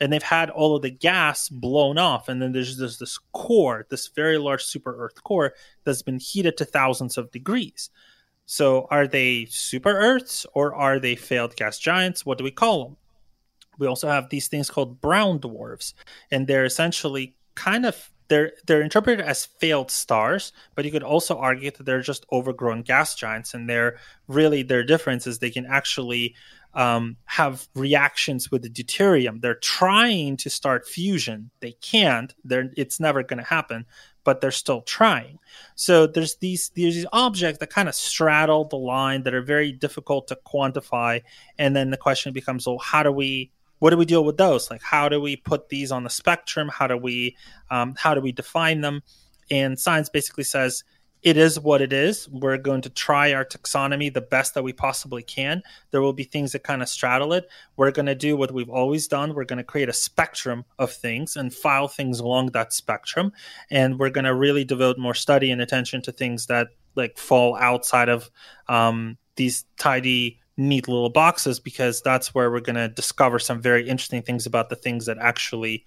[0.00, 3.86] and they've had all of the gas blown off and then there's, there's this core
[3.88, 5.54] this very large super earth core
[5.84, 7.90] that's been heated to thousands of degrees.
[8.44, 12.26] So are they super earths or are they failed gas giants?
[12.26, 12.96] What do we call them?
[13.78, 15.94] We also have these things called brown dwarfs
[16.30, 21.36] and they're essentially kind of they're they're interpreted as failed stars, but you could also
[21.36, 25.66] argue that they're just overgrown gas giants, and they're really their difference is they can
[25.66, 26.34] actually
[26.72, 29.42] um, have reactions with the deuterium.
[29.42, 31.50] They're trying to start fusion.
[31.60, 32.34] They can't.
[32.42, 33.84] They're it's never going to happen,
[34.24, 35.38] but they're still trying.
[35.74, 39.72] So there's these there's these objects that kind of straddle the line that are very
[39.72, 41.22] difficult to quantify,
[41.58, 43.50] and then the question becomes, well, how do we
[43.82, 46.68] what do we deal with those like how do we put these on the spectrum
[46.68, 47.36] how do we
[47.68, 49.02] um, how do we define them
[49.50, 50.84] and science basically says
[51.22, 52.28] it is what it is.
[52.28, 55.62] We're going to try our taxonomy the best that we possibly can.
[55.92, 57.48] There will be things that kind of straddle it.
[57.76, 59.32] We're going to do what we've always done.
[59.32, 63.32] We're going to create a spectrum of things and file things along that spectrum.
[63.70, 67.54] And we're going to really devote more study and attention to things that like fall
[67.54, 68.28] outside of
[68.68, 73.88] um, these tidy, neat little boxes because that's where we're going to discover some very
[73.88, 75.84] interesting things about the things that actually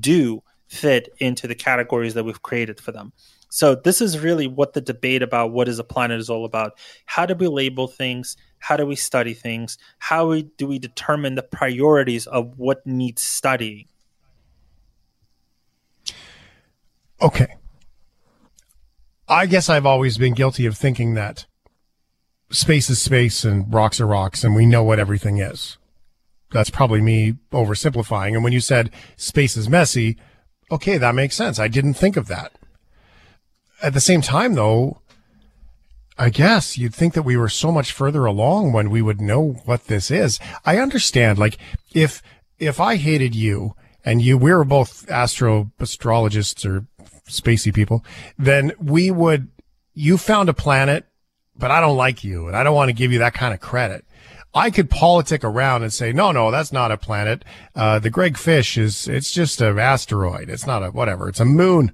[0.00, 3.12] do fit into the categories that we've created for them.
[3.48, 6.78] So this is really what the debate about what is a planet is all about.
[7.06, 8.36] How do we label things?
[8.58, 9.78] How do we study things?
[9.98, 13.86] How we, do we determine the priorities of what needs studying?
[17.20, 17.54] Okay.
[19.28, 21.46] I guess I've always been guilty of thinking that
[22.50, 25.78] space is space and rocks are rocks and we know what everything is.
[26.52, 28.34] That's probably me oversimplifying.
[28.34, 30.16] And when you said space is messy,
[30.70, 31.58] okay, that makes sense.
[31.58, 32.52] I didn't think of that
[33.82, 35.00] at the same time, though,
[36.18, 39.60] I guess you'd think that we were so much further along when we would know
[39.64, 40.38] what this is.
[40.64, 41.58] I understand, like,
[41.94, 42.22] if,
[42.58, 43.74] if I hated you
[44.04, 46.86] and you, we were both astro astrologists or
[47.28, 48.04] spacey people,
[48.38, 49.48] then we would,
[49.92, 51.04] you found a planet,
[51.58, 53.60] but I don't like you and I don't want to give you that kind of
[53.60, 54.04] credit.
[54.54, 57.44] I could politic around and say, no, no, that's not a planet.
[57.74, 60.48] Uh, the Greg Fish is, it's just an asteroid.
[60.48, 61.28] It's not a, whatever.
[61.28, 61.92] It's a moon.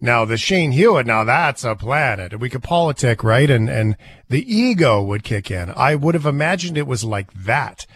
[0.00, 2.40] Now the Shane Hewitt, now that's a planet.
[2.40, 3.48] We could politic, right?
[3.48, 3.96] And and
[4.28, 5.72] the ego would kick in.
[5.76, 7.86] I would have imagined it was like that,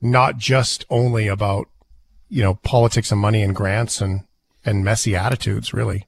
[0.00, 1.66] not just only about
[2.28, 4.20] you know politics and money and grants and
[4.64, 6.06] and messy attitudes, really.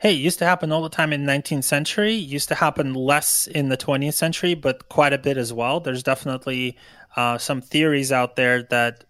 [0.00, 2.14] Hey, it used to happen all the time in 19th century.
[2.14, 5.78] It used to happen less in the 20th century, but quite a bit as well.
[5.78, 6.76] There's definitely
[7.16, 9.04] uh, some theories out there that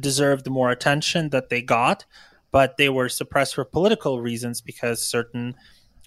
[0.00, 2.04] deserved more attention that they got
[2.54, 5.56] but they were suppressed for political reasons because certain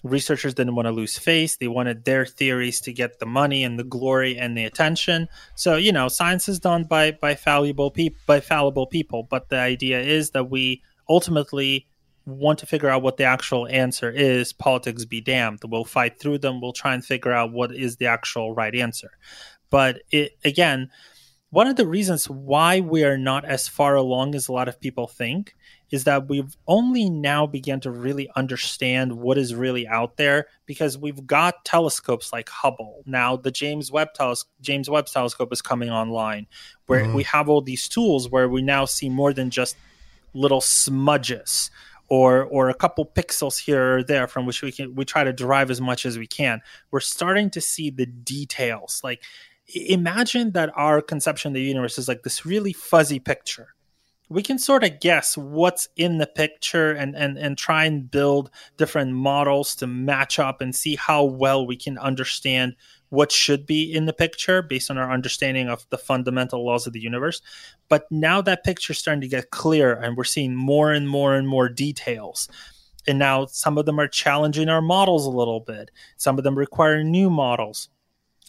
[0.02, 1.58] researchers didn't want to lose face.
[1.58, 5.28] They wanted their theories to get the money and the glory and the attention.
[5.56, 9.58] So, you know, science is done by by fallible people by fallible people, but the
[9.58, 11.86] idea is that we ultimately
[12.28, 14.52] want to figure out what the actual answer is.
[14.52, 15.60] Politics be damned.
[15.64, 16.60] We'll fight through them.
[16.60, 19.10] We'll try and figure out what is the actual right answer.
[19.70, 20.90] But it again,
[21.50, 24.80] one of the reasons why we are not as far along as a lot of
[24.80, 25.56] people think
[25.90, 30.98] is that we've only now begun to really understand what is really out there because
[30.98, 33.02] we've got telescopes like Hubble.
[33.06, 36.46] Now the James Webb teles- James Webb telescope is coming online
[36.86, 37.14] where mm-hmm.
[37.14, 39.76] we have all these tools where we now see more than just
[40.34, 41.70] little smudges
[42.08, 45.32] or or a couple pixels here or there from which we can we try to
[45.32, 46.60] derive as much as we can.
[46.90, 49.00] We're starting to see the details.
[49.04, 49.22] Like
[49.74, 53.74] imagine that our conception of the universe is like this really fuzzy picture
[54.28, 58.50] we can sort of guess what's in the picture and, and, and try and build
[58.76, 62.76] different models to match up and see how well we can understand
[63.10, 66.92] what should be in the picture based on our understanding of the fundamental laws of
[66.92, 67.40] the universe.
[67.88, 71.34] But now that picture is starting to get clear and we're seeing more and more
[71.34, 72.48] and more details.
[73.06, 75.90] And now some of them are challenging our models a little bit.
[76.18, 77.88] Some of them require new models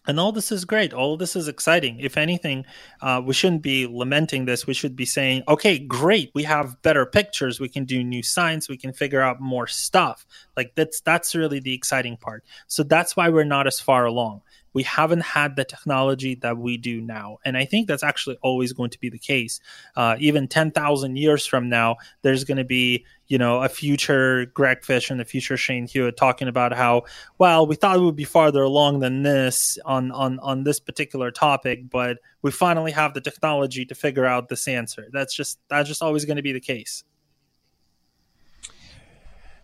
[0.09, 0.91] and all this is great.
[0.91, 1.99] All this is exciting.
[1.99, 2.65] If anything,
[2.99, 4.65] uh, we shouldn't be lamenting this.
[4.65, 6.31] We should be saying, okay, great.
[6.33, 7.59] We have better pictures.
[7.59, 8.67] We can do new science.
[8.67, 10.25] We can figure out more stuff.
[10.57, 12.43] Like that's that's really the exciting part.
[12.65, 14.41] So that's why we're not as far along
[14.73, 17.37] we haven't had the technology that we do now.
[17.45, 19.59] And I think that's actually always going to be the case.
[19.95, 24.83] Uh, even 10,000 years from now, there's going to be, you know, a future Greg
[24.83, 27.03] Fish and a future Shane Hewitt talking about how,
[27.37, 31.31] well, we thought we would be farther along than this on, on, on this particular
[31.31, 35.07] topic, but we finally have the technology to figure out this answer.
[35.11, 37.03] That's just, that's just always going to be the case.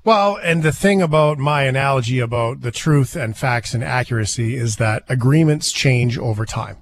[0.06, 4.76] Well, and the thing about my analogy about the truth and facts and accuracy is
[4.76, 6.78] that agreements change over time.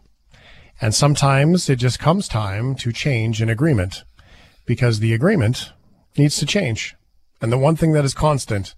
[0.82, 4.04] And sometimes it just comes time to change an agreement
[4.66, 5.72] because the agreement
[6.18, 6.98] needs to change.
[7.42, 8.76] And the one thing that is constant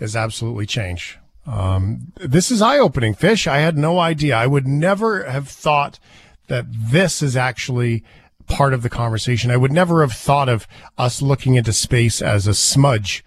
[0.00, 1.16] is absolutely change.
[1.46, 3.46] Um, this is eye opening, Fish.
[3.46, 4.34] I had no idea.
[4.34, 6.00] I would never have thought
[6.48, 8.02] that this is actually
[8.48, 9.52] part of the conversation.
[9.52, 10.66] I would never have thought of
[10.98, 13.24] us looking into space as a smudge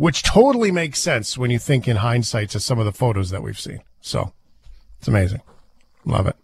[0.00, 3.42] which totally makes sense when you think in hindsight to some of the photos that
[3.42, 3.82] we've seen.
[4.00, 4.32] So
[4.98, 5.42] it's amazing.
[6.06, 6.36] Love it.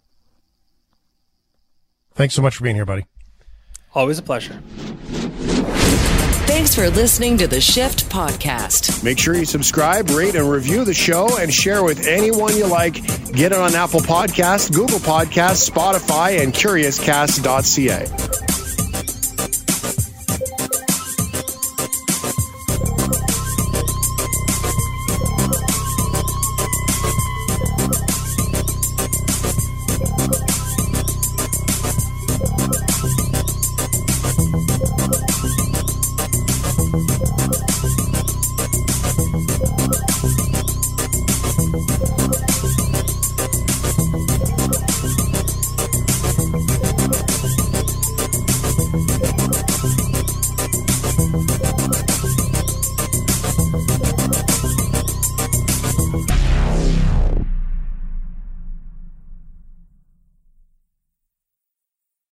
[2.13, 3.07] Thanks so much for being here, buddy.
[3.95, 4.61] Always a pleasure.
[6.45, 9.03] Thanks for listening to the Shift Podcast.
[9.03, 12.93] Make sure you subscribe, rate, and review the show and share with anyone you like.
[13.33, 18.46] Get it on Apple Podcasts, Google Podcasts, Spotify, and CuriousCast.ca.